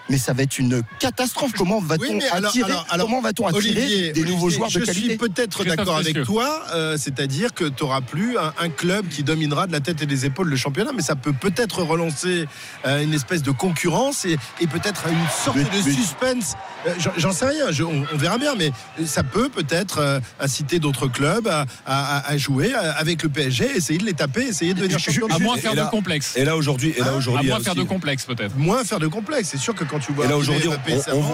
mais 0.09 0.17
ça 0.17 0.33
va 0.33 0.43
être 0.43 0.57
une 0.59 0.81
catastrophe. 0.99 1.51
Comment 1.57 1.79
va-t-on 1.79 2.17
Oui, 2.17 2.23
attirer, 2.31 2.71
alors- 2.71 2.85
alors, 2.89 3.05
comment 3.07 3.21
va-t-on 3.21 3.47
attirer 3.47 3.79
Olivier, 3.81 4.11
des 4.11 4.21
nouveaux 4.23 4.45
Olivier, 4.47 4.57
joueurs 4.57 4.67
de 4.69 4.79
je 4.79 4.85
qualité 4.85 5.07
suis 5.09 5.17
peut-être 5.17 5.63
d'accord 5.63 5.97
avec 5.97 6.23
toi, 6.23 6.63
euh, 6.73 6.97
c'est-à-dire 6.97 7.53
que 7.53 7.65
tu 7.65 7.83
n'auras 7.83 8.01
plus 8.01 8.37
un, 8.37 8.53
un 8.59 8.69
club 8.69 9.07
qui 9.07 9.23
dominera 9.23 9.67
de 9.67 9.71
la 9.71 9.79
tête 9.79 10.01
et 10.01 10.05
des 10.05 10.25
épaules 10.25 10.49
le 10.49 10.55
championnat, 10.55 10.91
mais 10.95 11.01
ça 11.01 11.15
peut 11.15 11.33
peut-être 11.33 11.83
relancer 11.83 12.45
euh, 12.85 13.03
une 13.03 13.13
espèce 13.13 13.43
de 13.43 13.51
concurrence 13.51 14.25
et, 14.25 14.37
et 14.61 14.67
peut-être 14.67 15.07
une 15.07 15.17
sorte 15.43 15.57
Mais- 15.57 15.63
de 15.63 15.69
mais- 15.85 15.93
suspense. 15.93 16.55
Euh, 16.87 16.93
j'en- 17.17 17.31
sais 17.33 17.45
rien, 17.45 17.71
je- 17.71 17.83
on, 17.83 18.05
on 18.13 18.17
verra 18.17 18.37
bien, 18.37 18.55
mais 18.55 18.71
ça 19.05 19.23
peut 19.23 19.49
peut-être 19.49 19.99
euh, 19.99 20.19
inciter 20.39 20.79
d'autres 20.79 21.07
clubs 21.07 21.47
à, 21.47 21.65
à- 21.85 22.27
à 22.29 22.37
jouer 22.37 22.73
avec 22.73 23.23
le 23.23 23.29
PSG, 23.29 23.75
essayer 23.75 23.99
de 23.99 24.05
les 24.05 24.13
taper, 24.13 24.43
essayer 24.47 24.73
de 24.73 24.79
devenir 24.79 24.97
champion. 24.99 25.27
À 25.29 25.39
moins 25.39 25.57
faire 25.57 25.75
de 25.75 25.89
complexe. 25.89 26.35
Et 26.37 26.45
là 26.45 26.55
aujourd'hui, 26.55 26.93
et 26.97 27.01
là 27.01 27.11
À 27.11 27.15
aujourd'hui, 27.15 27.49
a 27.49 27.53
moins 27.55 27.63
faire 27.63 27.73
aussi- 27.73 27.81
de 27.83 27.87
complexe 27.87 28.25
peut-être. 28.25 28.55
Moins 28.57 28.83
faire 28.83 28.99
de 28.99 29.07
complexe, 29.07 29.49
c'est 29.51 29.57
sûr 29.57 29.75
que 29.75 29.83
quand 29.83 29.98
tu 29.99 30.11
vois. 30.13 30.25
Et 30.25 30.27
là 30.27 30.37
aujourd'hui, 30.37 30.67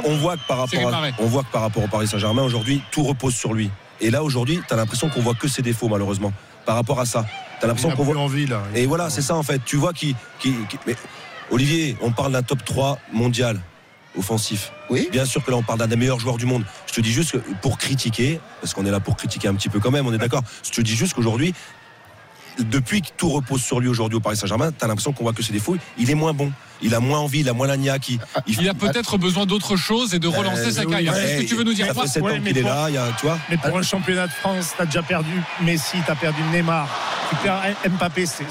on, 0.06 0.18
voit 0.18 0.36
que 0.38 0.48
par 0.48 0.58
rapport, 0.60 0.80
à, 0.80 0.86
réparé. 0.86 1.14
on 1.20 1.26
voit 1.28 1.44
que 1.44 1.52
par 1.52 1.62
rapport 1.62 1.84
au 1.84 1.88
Paris 1.88 2.08
Saint-Germain 2.08 2.44
aujourd'hui, 2.44 2.82
tout 2.92 3.04
repose 3.04 3.34
sur 3.36 3.54
lui. 3.54 3.70
Et 4.02 4.10
là 4.12 4.24
aujourd'hui, 4.24 4.60
tu 4.68 4.74
as 4.74 4.78
l'impression 4.78 5.10
qu'on 5.10 5.22
voit 5.22 5.34
que 5.36 5.48
ses 5.48 5.62
défauts 5.62 5.88
malheureusement. 5.88 6.34
Par 6.66 6.76
rapport 6.76 7.00
à 7.00 7.06
ça, 7.06 7.24
tu 7.24 7.66
as 7.66 7.66
Il 7.66 7.68
l'impression 7.68 7.90
a 7.92 7.96
qu'on 7.96 8.04
voit. 8.04 8.18
envie 8.18 8.46
là. 8.48 8.62
Et 8.74 8.86
voilà, 8.86 9.10
c'est 9.10 9.22
ça 9.22 9.36
en 9.36 9.44
fait. 9.44 9.62
Tu 9.66 9.76
vois 9.78 9.94
qui, 9.94 10.16
qui, 10.40 10.54
qui- 10.70 10.78
mais 10.88 10.96
Olivier, 11.52 11.96
on 12.02 12.12
parle 12.12 12.32
d'un 12.34 12.42
top 12.44 12.66
3 12.66 12.98
mondial 13.14 13.60
offensif. 14.18 14.72
Oui. 14.90 15.08
Bien 15.12 15.26
sûr 15.26 15.44
que 15.44 15.52
là 15.52 15.58
on 15.58 15.64
parle 15.64 15.80
d'un 15.80 15.88
des 15.88 15.96
meilleurs 15.96 16.20
joueurs 16.20 16.38
du 16.38 16.46
monde. 16.46 16.64
Je 16.88 16.94
te 16.94 17.02
dis 17.02 17.12
juste 17.12 17.32
que 17.34 17.38
pour 17.62 17.78
critiquer, 17.78 18.40
parce 18.62 18.74
qu'on 18.74 18.86
est 18.86 18.92
là 18.92 19.00
pour 19.00 19.16
critiquer 19.18 19.48
un 19.48 19.54
petit 19.56 19.70
peu 19.70 19.80
quand 19.80 19.92
même, 19.92 20.08
on 20.08 20.14
est 20.14 20.18
d'accord. 20.18 20.42
Je 20.64 20.72
te 20.72 20.82
dis 20.82 20.96
juste 20.96 21.14
qu'aujourd'hui, 21.14 21.54
depuis 22.60 23.02
que 23.02 23.08
tout 23.18 23.30
repose 23.30 23.62
sur 23.62 23.80
lui 23.80 23.88
aujourd'hui 23.88 24.18
au 24.18 24.20
Paris 24.22 24.38
Saint-Germain, 24.38 24.72
t'as 24.72 24.88
l'impression 24.88 25.12
qu'on 25.14 25.24
voit 25.24 25.34
que 25.34 25.44
ses 25.44 25.54
défauts. 25.54 25.76
Il 25.98 26.10
est 26.10 26.16
moins 26.16 26.34
bon. 26.34 26.52
Il 26.82 26.94
a 26.94 27.00
moins 27.00 27.20
envie, 27.20 27.40
il 27.40 27.50
a 27.50 27.54
moins 27.54 27.68
la 27.68 27.78
niaque. 27.78 28.10
Il, 28.10 28.20
Il 28.48 28.68
a 28.70 28.74
peut-être 28.74 29.18
besoin 29.18 29.46
d'autre 29.46 29.76
chose 29.78 30.14
et 30.14 30.20
de 30.20 30.28
relancer 30.28 30.68
Euh, 30.68 30.72
sa 30.72 30.82
oui, 30.84 30.92
carrière. 30.92 31.14
ouais, 31.14 31.20
Qu'est-ce 31.22 31.42
que 31.44 31.48
tu 31.48 31.56
veux 31.56 31.64
nous 31.64 31.74
dire 31.74 31.88
Ça 31.88 31.94
fait 32.02 32.08
7 32.08 32.24
Ouais, 32.24 32.40
mais 32.40 32.50
qu'il 32.52 32.58
est 32.60 32.62
pour- 32.62 32.70
là, 32.72 32.86
il 32.90 32.96
y 32.96 32.98
a, 32.98 33.08
tu 33.20 33.26
vois. 33.26 33.38
Mais 33.50 33.58
pour 33.58 33.78
un 33.78 33.82
championnat 33.82 34.28
de 34.28 34.32
France, 34.34 34.74
t'as 34.78 34.86
déjà 34.86 35.02
perdu 35.02 35.32
Messi, 35.62 35.98
t'as 36.06 36.16
perdu 36.16 36.42
Neymar, 36.52 36.88
tu 37.30 37.36
perds 37.38 37.62
Mbappé, 37.90 38.26
c'est- 38.26 38.44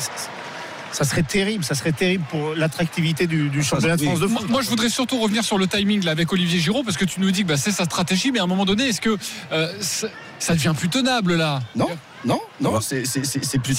ça 0.92 1.04
serait 1.04 1.22
terrible, 1.24 1.64
ça 1.64 1.74
serait 1.74 1.92
terrible 1.92 2.24
pour 2.30 2.54
l'attractivité 2.54 3.26
du, 3.26 3.48
du 3.50 3.62
championnat 3.62 3.96
de 3.96 4.02
oui. 4.02 4.06
France 4.06 4.20
de 4.20 4.26
Moi, 4.26 4.40
foot. 4.40 4.50
moi, 4.50 4.62
je 4.62 4.68
voudrais 4.70 4.88
surtout 4.88 5.18
revenir 5.20 5.44
sur 5.44 5.58
le 5.58 5.66
timing 5.66 6.04
là, 6.04 6.12
avec 6.12 6.32
Olivier 6.32 6.60
Giraud 6.60 6.82
parce 6.84 6.96
que 6.96 7.04
tu 7.04 7.20
nous 7.20 7.30
dis 7.30 7.42
que 7.42 7.48
bah, 7.48 7.56
c'est 7.56 7.72
sa 7.72 7.84
stratégie, 7.84 8.30
mais 8.32 8.38
à 8.38 8.44
un 8.44 8.46
moment 8.46 8.64
donné, 8.64 8.84
est-ce 8.88 9.00
que 9.00 9.16
euh, 9.52 9.72
ça, 9.80 10.06
ça 10.38 10.54
devient 10.54 10.72
plus 10.76 10.88
tenable 10.88 11.34
là? 11.36 11.60
Non, 11.76 11.88
non, 12.24 12.40
non, 12.60 12.72
c'est- 12.80 13.04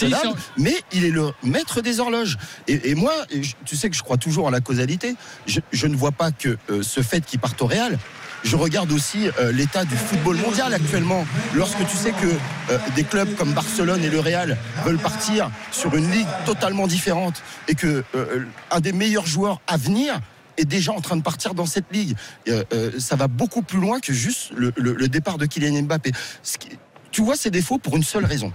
tenable, 0.10 0.38
si, 0.58 0.62
mais 0.64 0.76
il 0.92 1.06
est 1.06 1.10
le 1.12 1.32
maître 1.44 1.82
des 1.82 2.00
horloges. 2.00 2.38
Et, 2.68 2.90
et 2.92 2.96
moi, 2.96 3.14
je- 3.32 3.54
tu 3.66 3.76
sais 3.76 3.90
que 3.90 3.96
je 3.96 4.04
crois 4.04 4.18
toujours 4.18 4.48
à 4.48 4.52
la 4.52 4.62
causalité. 4.62 5.16
Je, 5.48 5.60
je 5.72 5.88
ne 5.88 5.96
vois 5.96 6.12
pas 6.12 6.32
que 6.32 6.58
euh, 6.70 6.84
ce 6.84 7.02
fait 7.02 7.22
qu'il 7.26 7.40
parte 7.40 7.62
au 7.62 7.68
Real. 7.68 7.98
Je 8.44 8.56
regarde 8.56 8.92
aussi 8.92 9.28
euh, 9.40 9.52
l'état 9.52 9.86
du 9.86 9.96
football 9.98 10.36
mondial 10.38 10.72
actuellement. 10.74 11.26
Lorsque 11.56 11.80
tu 11.88 11.98
sais 11.98 12.12
que 12.12 12.28
euh, 12.72 12.78
des 12.96 13.04
clubs 13.04 13.34
comme 13.36 13.54
Barcelone 13.54 14.04
et 14.04 14.10
le 14.10 14.20
Real 14.20 14.56
veulent 14.86 15.00
partir 15.00 15.50
sur 15.72 15.96
une 15.96 16.12
ligue 16.12 16.28
totalement 16.46 16.86
différente 16.86 17.42
et 17.68 17.74
que 17.74 18.04
un 18.70 18.80
des 18.82 18.92
meilleurs 18.92 19.26
joueurs 19.26 19.62
à 19.66 19.78
venir 19.78 20.20
est 20.58 20.66
déjà 20.66 20.92
en 20.94 21.02
train 21.02 21.18
de 21.18 21.22
partir 21.24 21.54
dans 21.56 21.66
cette 21.66 21.92
ligue. 21.92 22.16
Euh, 22.48 22.64
euh, 22.72 22.92
ça 23.00 23.16
va 23.16 23.28
beaucoup 23.28 23.62
plus 23.64 23.80
loin 23.80 24.00
que 24.00 24.14
juste 24.14 24.52
le, 24.56 24.72
le- 24.78 24.94
le 24.94 25.08
départ 25.10 25.38
de 25.40 25.46
Kylian 25.48 25.82
Mbappé. 25.84 26.12
Ce 26.44 26.58
qui- 26.58 26.78
tu 27.16 27.22
vois 27.22 27.38
ses 27.38 27.50
défauts 27.50 27.78
pour 27.78 27.96
une 27.96 28.04
seule 28.04 28.26
raison. 28.26 28.52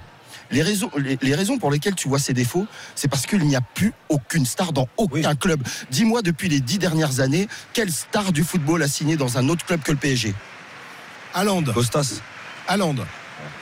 Les 0.50 0.60
raisons, 0.60 0.90
les, 0.98 1.16
les 1.22 1.34
raisons 1.34 1.56
pour 1.56 1.70
lesquelles 1.70 1.94
tu 1.94 2.08
vois 2.08 2.18
ses 2.18 2.34
défauts, 2.34 2.66
c'est 2.94 3.08
parce 3.08 3.24
qu'il 3.24 3.42
n'y 3.46 3.56
a 3.56 3.62
plus 3.62 3.94
aucune 4.10 4.44
star 4.44 4.74
dans 4.74 4.86
aucun 4.98 5.34
club. 5.34 5.62
Dis-moi, 5.90 6.20
depuis 6.20 6.50
les 6.50 6.60
dix 6.60 6.78
dernières 6.78 7.20
années, 7.20 7.48
quelle 7.72 7.90
star 7.90 8.32
du 8.32 8.44
football 8.44 8.82
a 8.82 8.88
signé 8.88 9.16
dans 9.16 9.38
un 9.38 9.48
autre 9.48 9.64
club 9.64 9.80
que 9.80 9.92
le 9.92 9.96
PSG 9.96 10.34
Haaland. 11.32 11.62
Costas. 11.72 12.20
Haaland. 12.68 12.96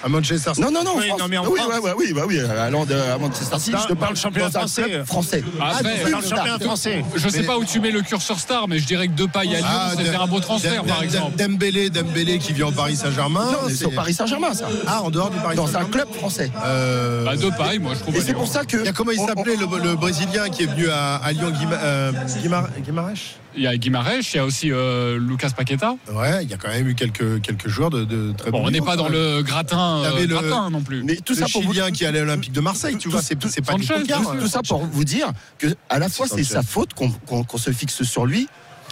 À 0.05 0.09
Manchester 0.09 0.51
City. 0.55 0.61
Non, 0.61 0.71
non, 0.71 0.85
non, 0.85 0.93
Oui, 0.97 1.07
non, 1.19 1.27
mais 1.29 1.39
en 1.39 1.47
oui, 1.49 1.59
France- 1.59 1.73
ouais, 1.73 1.79
ouais, 1.81 1.93
oui, 1.99 2.13
bah 2.15 2.23
oui, 2.27 2.39
à 2.41 2.71
Manchester 3.19 3.59
City, 3.59 3.77
je 3.83 3.89
te 3.89 3.95
parle 3.95 4.13
le 4.13 4.19
championnat 4.19 4.51
français. 4.51 5.05
français. 5.05 5.43
Après, 5.61 5.95
Ah, 6.07 6.21
championnat 6.23 6.59
français. 6.61 7.05
Je 7.17 7.29
sais 7.29 7.41
Mais- 7.41 7.47
pas 7.47 7.59
où 7.59 7.65
tu 7.65 7.81
mets 7.81 7.91
le 7.91 8.03
curseur 8.03 8.39
star, 8.39 8.69
mais 8.69 8.79
je 8.79 8.87
dirais 8.87 9.09
que 9.09 9.13
Depay 9.15 9.41
à 9.41 9.43
Lyon, 9.45 9.67
Ah, 9.69 9.93
Dem- 9.97 10.15
un 10.21 10.27
beau 10.29 10.39
transfert, 10.41 10.85
par 10.85 11.03
exemple. 11.03 11.37
Dembélé, 11.37 11.91
Dembélé 11.91 12.39
qui 12.39 12.53
vient 12.53 12.67
au 12.69 12.73
Paris 12.73 12.95
Saint-Germain. 12.97 13.47
Non, 13.53 13.69
c'est 13.75 13.87
au 13.87 13.91
Paris 13.91 14.15
Saint-Germain, 14.15 14.55
ça. 14.55 14.69
Ah, 14.87 15.03
en 15.03 15.11
dehors 15.11 15.31
du 15.31 15.39
Paris 15.39 15.57
Dans 15.57 15.65
un 15.65 15.67
Saint-Germain. 15.67 15.89
club 15.91 16.09
français. 16.15 16.51
Euh, 16.65 17.25
Bah, 17.25 17.37
Depay, 17.37 17.79
moi 17.81 17.93
je 17.95 18.01
trouve. 18.01 18.17
Et 18.17 18.21
c'est 18.21 18.35
pour 18.35 18.47
ça 18.47 18.65
que. 18.65 18.91
comment 18.93 19.11
il 19.11 19.19
s'appelait 19.21 19.57
le, 19.57 19.97
Brésilien 19.97 20.49
qui 20.49 20.63
est 20.63 20.67
venu 20.67 20.89
à, 20.91 21.21
Lyon 21.33 21.53
euh, 21.73 22.13
Guimar- 22.41 22.69
Guimarães 22.85 23.15
Il 23.57 23.63
y 23.63 23.67
a 23.67 23.77
Guimarães, 23.77 24.21
il 24.35 24.37
y 24.37 24.39
a 24.39 24.45
aussi 24.45 24.71
euh, 24.71 25.19
Lucas 25.19 25.51
Paqueta. 25.57 25.95
Ouais, 26.13 26.45
il 26.45 26.51
y 26.51 26.55
a 26.55 26.57
quand 26.59 26.69
même 26.69 26.87
eu 26.87 26.95
quelques, 26.95 27.41
quelques 27.41 27.69
joueurs 27.69 27.91
de, 27.91 28.05
de 28.05 28.33
très 28.37 28.51
Bon, 28.51 28.61
bon 28.61 28.69
on 28.69 28.71
n'est 28.71 28.81
pas 28.81 28.95
dans 28.97 29.09
le 29.09 29.43
gratin, 29.43 29.99
Il 30.01 30.03
y 30.03 30.07
euh, 30.07 30.11
avait 30.17 30.27
le- 30.27 30.35
gratin 30.35 30.71
non 30.71 30.83
plus. 30.83 31.03
Mais 31.03 31.17
tout 31.17 31.33
le 31.33 31.39
ça 31.41 31.47
pour 31.51 31.63
vous 31.63 31.73
Chilien 31.73 31.91
qui 31.91 32.05
allait 32.05 32.19
à 32.21 32.25
l'Olympique 32.25 32.53
de 32.53 32.61
Marseille, 32.61 32.97
tu 32.99 33.09
vois, 33.09 33.23
c'est 33.23 33.35
pas 33.37 33.75
du 33.75 33.85
Sanchez, 33.85 34.05
tout 34.41 34.49
ça 34.49 34.61
pour 34.63 34.85
vous 34.85 35.05
dire 35.05 35.33
que 35.59 35.67
à 35.89 35.99
la 35.99 36.09
fois 36.09 36.27
c'est 36.29 36.45
sa 36.45 36.63
faute 36.63 36.95
qu'on 36.95 37.11
qu'on- 37.11 37.43
qu'on 37.45 37.59
se 37.59 37.71
fixe 37.73 38.03
sur 38.05 38.27
lui, 38.27 38.49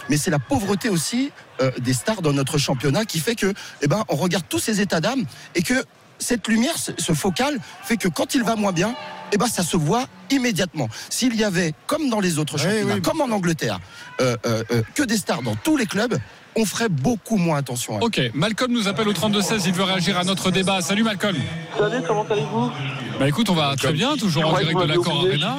mais 0.09 0.17
c'est 0.17 0.31
la 0.31 0.39
pauvreté 0.39 0.89
aussi 0.89 1.31
euh, 1.61 1.71
des 1.79 1.93
stars 1.93 2.21
dans 2.21 2.33
notre 2.33 2.57
championnat 2.57 3.05
qui 3.05 3.19
fait 3.19 3.35
que, 3.35 3.53
eh 3.81 3.87
ben, 3.87 4.03
on 4.09 4.15
regarde 4.15 4.45
tous 4.49 4.59
ces 4.59 4.79
états 4.81 5.01
d'âme 5.01 5.23
et 5.55 5.61
que 5.63 5.73
cette 6.19 6.47
lumière, 6.47 6.77
ce, 6.77 6.91
ce 6.97 7.13
focal, 7.13 7.59
fait 7.83 7.97
que 7.97 8.07
quand 8.07 8.35
il 8.35 8.43
va 8.43 8.55
moins 8.55 8.71
bien, 8.71 8.95
eh 9.33 9.37
ben, 9.37 9.47
ça 9.47 9.63
se 9.63 9.77
voit 9.77 10.05
immédiatement. 10.31 10.87
S'il 11.09 11.35
y 11.35 11.43
avait, 11.43 11.73
comme 11.85 12.09
dans 12.09 12.19
les 12.19 12.39
autres 12.39 12.55
Oui, 12.55 12.61
championnats, 12.61 12.95
oui. 12.95 13.01
comme 13.01 13.21
en 13.21 13.29
Angleterre, 13.29 13.79
euh, 14.21 14.35
euh, 14.45 14.63
euh, 14.71 14.81
que 14.95 15.03
des 15.03 15.17
stars 15.17 15.41
dans 15.41 15.55
tous 15.55 15.77
les 15.77 15.85
clubs, 15.85 16.17
on 16.55 16.65
ferait 16.65 16.89
beaucoup 16.89 17.37
moins 17.37 17.57
attention 17.57 17.97
à. 17.99 18.03
Ok, 18.03 18.19
Malcolm 18.33 18.71
nous 18.71 18.87
appelle 18.87 19.07
au 19.07 19.13
32-16, 19.13 19.63
il 19.67 19.73
veut 19.73 19.83
réagir 19.83 20.17
à 20.17 20.23
notre 20.23 20.49
débat. 20.49 20.81
Salut 20.81 21.03
Malcolm. 21.03 21.35
Salut, 21.77 22.01
comment 22.07 22.25
allez-vous? 22.27 22.71
Bah 23.19 23.27
écoute, 23.27 23.49
on 23.49 23.53
va 23.53 23.75
très 23.75 23.93
bien, 23.93 24.15
toujours 24.17 24.47
en 24.47 24.57
direct 24.57 24.79
de 24.79 24.85
l'accord. 24.85 25.23
Arena. 25.27 25.57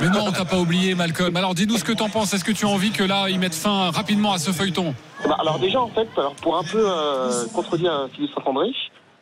Mais 0.00 0.08
non, 0.08 0.26
on 0.28 0.32
t'a 0.32 0.46
pas 0.46 0.58
oublié 0.58 0.94
Malcolm. 0.94 1.36
Alors 1.36 1.54
dis-nous 1.54 1.76
ce 1.76 1.84
que 1.84 1.92
t'en 1.92 2.08
penses. 2.08 2.32
Est-ce 2.32 2.44
que 2.44 2.52
tu 2.52 2.64
as 2.64 2.68
envie 2.68 2.90
que 2.90 3.04
là, 3.04 3.26
ils 3.28 3.38
mettent 3.38 3.54
fin 3.54 3.90
rapidement 3.90 4.32
à 4.32 4.38
ce 4.38 4.50
feuilleton? 4.50 4.94
Bah, 5.28 5.36
Alors 5.40 5.58
déjà, 5.58 5.80
en 5.80 5.88
fait, 5.88 6.08
alors, 6.16 6.34
pour 6.36 6.56
un 6.56 6.64
peu 6.64 6.82
euh, 6.88 7.44
contredire 7.52 8.08
Philippe 8.14 8.30
Saint-André, 8.34 8.68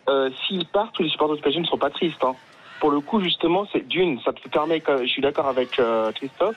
euh, 0.09 0.31
s'il 0.47 0.66
part, 0.66 0.92
tous 0.92 1.03
les 1.03 1.09
supporters 1.11 1.37
du 1.37 1.42
PSG 1.42 1.61
ne 1.61 1.66
sont 1.66 1.79
pas 1.79 1.90
tristes. 1.90 2.23
hein. 2.25 2.37
Pour 2.81 2.90
le 2.90 3.01
coup, 3.01 3.21
justement, 3.21 3.66
c'est 3.73 3.87
d'une, 3.87 4.21
ça 4.21 4.33
te 4.33 4.49
permet, 4.49 4.83
je 4.87 5.07
suis 5.07 5.23
d'accord 5.23 5.47
avec 5.47 5.79
euh, 5.79 6.12
Christophe, 6.12 6.57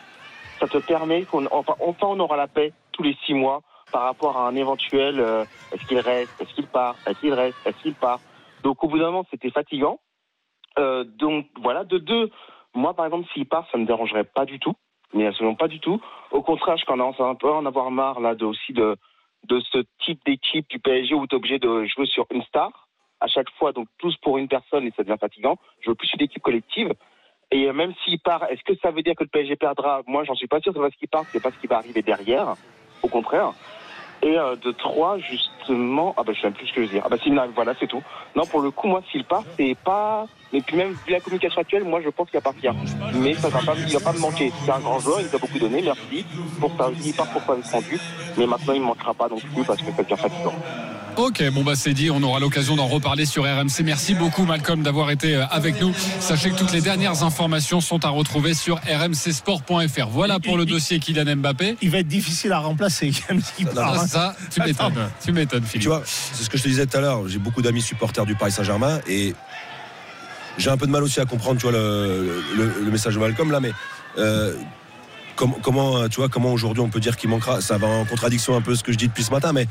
ça 0.60 0.68
te 0.68 0.78
permet 0.78 1.26
qu'on, 1.26 1.48
enfin, 1.52 1.76
on 1.80 2.20
aura 2.20 2.38
la 2.38 2.48
paix 2.48 2.74
tous 2.92 3.04
les 3.04 3.16
six 3.26 3.34
mois 3.34 3.62
par 3.92 4.04
rapport 4.04 4.38
à 4.38 4.48
un 4.48 4.56
éventuel, 4.56 5.20
euh, 5.20 5.46
est-ce 5.72 5.84
qu'il 5.86 6.00
reste, 6.00 6.32
est-ce 6.40 6.54
qu'il 6.54 6.68
part, 6.68 6.96
est-ce 7.06 7.20
qu'il 7.20 7.34
reste, 7.34 7.58
est-ce 7.66 7.78
qu'il 7.82 7.96
part. 7.96 8.20
Donc 8.64 8.84
au 8.84 8.88
bout 8.88 9.00
d'un 9.00 9.06
moment, 9.06 9.26
c'était 9.32 9.50
fatigant. 9.50 10.00
Euh, 10.80 11.04
donc 11.04 11.48
voilà, 11.62 11.84
de 11.84 11.98
deux, 11.98 12.30
moi 12.74 12.94
par 12.94 13.06
exemple, 13.06 13.28
s'il 13.34 13.46
part, 13.48 13.68
ça 13.72 13.78
me 13.78 13.86
dérangerait 13.86 14.24
pas 14.24 14.46
du 14.46 14.60
tout, 14.60 14.76
mais 15.14 15.26
absolument 15.26 15.56
pas 15.56 15.68
du 15.68 15.80
tout. 15.80 16.00
Au 16.32 16.42
contraire, 16.42 16.78
je 16.78 16.86
commence 16.86 17.20
un 17.20 17.36
peu 17.36 17.50
à 17.50 17.54
en 17.54 17.66
avoir 17.66 17.92
marre 17.92 18.20
là 18.20 18.36
de 18.36 18.46
aussi 18.46 18.74
de 18.74 18.96
de 19.50 19.60
ce 19.72 19.80
type 20.06 20.20
d'équipe 20.26 20.70
du 20.70 20.78
PSG 20.80 21.16
où 21.16 21.26
tu 21.26 21.36
es 21.36 21.38
obligé 21.38 21.58
de 21.58 21.86
jouer 21.86 22.06
sur 22.06 22.28
une 22.32 22.44
star 22.44 22.88
à 23.22 23.28
chaque 23.28 23.50
fois, 23.58 23.72
donc 23.72 23.88
tous 24.00 24.18
pour 24.18 24.38
une 24.38 24.48
personne 24.48 24.86
et 24.86 24.94
ça 24.98 25.04
devient 25.04 25.20
fatigant. 25.20 25.58
Je 25.82 25.90
veux 25.90 25.96
plus 25.96 26.12
une 26.14 26.22
équipe 26.22 26.42
collective. 26.42 26.94
Et 27.52 27.68
euh, 27.68 27.74
même 27.74 27.94
s'il 28.04 28.20
part, 28.20 28.46
est-ce 28.50 28.64
que 28.64 28.78
ça 28.82 28.92
veut 28.92 29.04
dire 29.04 29.16
que 29.16 29.24
le 29.24 29.30
PSG 29.30 29.56
perdra? 29.56 30.02
Moi, 30.08 30.24
j'en 30.24 30.36
suis 30.36 30.48
pas 30.48 30.60
sûr. 30.60 30.74
C'est 30.74 30.80
parce 30.80 30.96
qu'il 30.96 31.08
part, 31.08 31.26
c'est 31.32 31.42
pas 31.42 31.52
ce 31.52 31.58
qui 31.60 31.68
va 31.68 31.78
arriver 31.78 32.02
derrière. 32.02 32.56
Au 33.04 33.08
contraire. 33.08 33.54
Et 34.24 34.38
euh, 34.38 34.56
de 34.56 34.72
trois, 34.72 35.18
justement, 35.18 36.14
ah 36.16 36.24
bah 36.24 36.32
je 36.34 36.42
sais 36.42 36.48
même 36.48 36.54
plus 36.54 36.68
ce 36.68 36.74
que 36.74 36.82
je 36.82 36.88
veux 36.88 36.94
dire. 36.94 37.04
Ah 37.06 37.10
bah 37.10 37.18
s'il 37.18 37.34
n'arrive, 37.34 37.54
voilà, 37.56 37.74
c'est 37.80 37.88
tout. 37.88 38.04
Non, 38.36 38.46
pour 38.46 38.62
le 38.62 38.70
coup, 38.70 38.88
moi, 38.88 39.02
s'il 39.12 39.24
part, 39.24 39.44
c'est 39.58 39.76
pas. 39.84 40.28
Mais 40.54 40.62
puis 40.62 40.76
même 40.78 40.92
vu 40.92 41.12
la 41.12 41.20
communication 41.20 41.62
actuelle, 41.62 41.84
moi, 41.86 42.02
je 42.02 42.10
pense 42.10 42.30
qu'il 42.30 42.40
va 42.40 42.44
partir. 42.44 42.76
Mais 43.16 43.34
ça 43.34 43.50
va 43.50 43.60
pas, 43.60 43.74
il 43.76 43.92
va 43.92 44.00
pas 44.00 44.14
me 44.14 44.20
manquer. 44.20 44.52
C'est 44.64 44.72
un 44.72 44.80
grand 44.80 45.00
joueur, 45.00 45.22
il 45.22 45.28
nous 45.28 45.36
a 45.36 45.40
beaucoup 45.40 45.58
donné, 45.58 45.82
merci 45.82 46.24
pour 46.60 46.72
ça. 46.78 46.92
Il 47.04 47.16
part 47.16 47.32
pour 47.32 47.42
pas 47.42 47.58
être 47.58 47.72
rendu. 47.72 48.00
Mais 48.38 48.46
maintenant, 48.46 48.74
il 48.74 48.82
ne 48.82 48.86
manquera 48.86 49.14
pas 49.16 49.28
non 49.28 49.38
plus 49.38 49.64
parce 49.66 49.82
que 49.82 49.92
ça 49.92 50.04
devient 50.04 50.18
fatigant. 50.18 50.54
Ok, 51.24 51.44
bon 51.52 51.64
bah 51.64 51.74
c'est 51.76 51.94
dit, 51.94 52.10
on 52.10 52.24
aura 52.24 52.40
l'occasion 52.40 52.76
d'en 52.76 52.88
reparler 52.88 53.26
sur 53.28 53.44
RMC. 53.44 53.84
Merci 53.84 54.16
beaucoup 54.16 54.44
Malcolm 54.44 54.82
d'avoir 54.82 55.12
été 55.12 55.36
euh, 55.36 55.46
avec 55.52 55.80
nous. 55.80 55.94
Sachez 56.20 56.50
que 56.50 56.56
toutes 56.56 56.72
les 56.72 56.82
dernières 56.82 57.22
informations 57.24 57.80
sont 57.80 58.04
à 58.06 58.10
retrouver 58.10 58.56
sur 58.56 58.78
rmcsport.fr. 58.78 60.08
Voilà 60.10 60.40
pour 60.40 60.58
le 60.58 60.66
dossier 60.66 60.98
Kylian 61.00 61.36
Mbappé. 61.38 61.78
Il 61.84 61.92
va 61.92 62.00
être 62.00 62.08
difficile 62.08 62.52
à 62.54 62.60
remplacer. 62.60 63.12
Ça, 63.76 64.08
ça, 64.08 64.36
tu 64.50 64.62
m'étonnes. 64.62 64.94
Tu 65.24 65.32
m'étonnes, 65.32 65.64
Philippe. 65.64 65.82
Tu 65.84 65.88
vois, 65.90 66.02
c'est 66.06 66.44
ce 66.44 66.50
que 66.50 66.58
je 66.58 66.64
te 66.64 66.68
disais 66.70 66.88
tout 66.88 66.98
à 66.98 67.02
l'heure. 67.02 67.28
J'ai 67.28 67.38
beaucoup 67.38 67.62
d'amis 67.62 67.82
supporters 67.84 68.26
du 68.26 68.34
Paris 68.36 68.52
Saint-Germain 68.52 69.00
et 69.08 69.36
j'ai 70.58 70.70
un 70.72 70.78
peu 70.78 70.88
de 70.88 70.92
mal 70.92 71.04
aussi 71.04 71.20
à 71.20 71.26
comprendre, 71.26 71.58
tu 71.60 71.64
vois, 71.68 71.72
le, 71.72 72.42
le- 72.58 72.74
le 72.84 72.92
message 72.92 73.14
de 73.14 73.20
Malcolm 73.20 73.52
là, 73.52 73.60
mais 73.60 73.72
euh, 74.18 74.56
com- 75.36 75.54
comment, 75.62 76.10
tu 76.10 76.16
vois, 76.18 76.30
comment 76.30 76.52
aujourd'hui 76.52 76.82
on 76.82 76.90
peut 76.90 77.00
dire 77.00 77.16
qu'il 77.16 77.30
manquera 77.30 77.62
Ça 77.62 77.78
va 77.78 77.88
en 77.88 78.06
contradiction 78.06 78.56
un 78.56 78.62
peu 78.62 78.76
ce 78.76 78.84
que 78.84 78.92
je 78.92 78.98
dis 78.98 79.08
depuis 79.08 79.24
ce 79.24 79.32
matin, 79.32 79.54
mais 79.54 79.68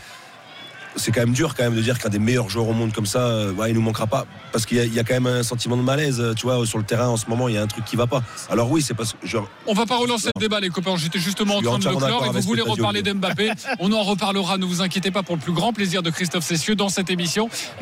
c'est 0.96 1.12
quand 1.12 1.20
même 1.20 1.33
dur 1.33 1.55
quand 1.55 1.62
même 1.64 1.74
de 1.74 1.81
dire 1.83 1.98
qu'un 1.98 2.09
des 2.09 2.18
meilleurs 2.18 2.48
joueurs 2.50 2.68
au 2.68 2.72
monde 2.72 2.92
comme 2.92 3.07
ça, 3.07 3.20
euh, 3.20 3.53
ouais, 3.53 3.70
il 3.70 3.74
nous 3.74 3.81
manquera 3.83 4.07
pas. 4.07 4.26
Parce 4.53 4.66
qu'il 4.66 4.76
y, 4.76 4.81
a- 4.81 4.85
il 4.85 4.92
y 4.94 4.98
a 4.98 5.05
quand 5.05 5.14
même 5.14 5.26
un 5.26 5.42
sentiment 5.42 5.76
de 5.76 5.83
malaise, 5.83 6.20
euh, 6.20 6.35
tu 6.35 6.42
vois, 6.46 6.64
sur 6.66 6.79
le 6.79 6.85
terrain 6.85 7.09
en 7.09 7.16
ce 7.16 7.26
moment, 7.29 7.48
il 7.48 7.55
y 7.55 7.59
a 7.59 7.62
un 7.62 7.66
truc 7.66 7.85
qui 7.85 7.96
va 7.96 8.07
pas. 8.07 8.22
Alors 8.50 8.70
oui, 8.70 8.83
c'est 8.83 8.94
parce 8.94 9.12
que 9.14 9.26
genre, 9.26 9.48
On 9.66 9.72
va 9.74 9.87
pas 9.87 9.96
relancer 9.96 10.29
le 10.35 10.40
débat, 10.40 10.59
les 10.61 10.68
copains. 10.70 10.96
J'étais 10.96 11.18
justement 11.18 11.57
en 11.57 11.61
Je 11.61 11.66
train 11.66 11.79
de 11.79 11.85
le 11.88 11.96
clore 11.96 12.26
et 12.26 12.31
vous 12.31 12.40
voulez 12.40 12.62
reparler 12.62 13.03
d'Mbappé. 13.03 13.53
On 13.79 13.92
en 13.92 14.03
reparlera, 14.03 14.59
ne 14.59 14.64
vous 14.64 14.83
inquiétez 14.83 15.11
pas, 15.11 15.22
pour 15.22 15.37
le 15.37 15.40
plus 15.40 15.53
grand 15.53 15.72
plaisir 15.72 16.03
de 16.03 16.11
Christophe 16.11 16.44
Cessieux 16.44 16.74
dans 16.74 16.88
cette 16.88 17.11
émission. 17.11 17.48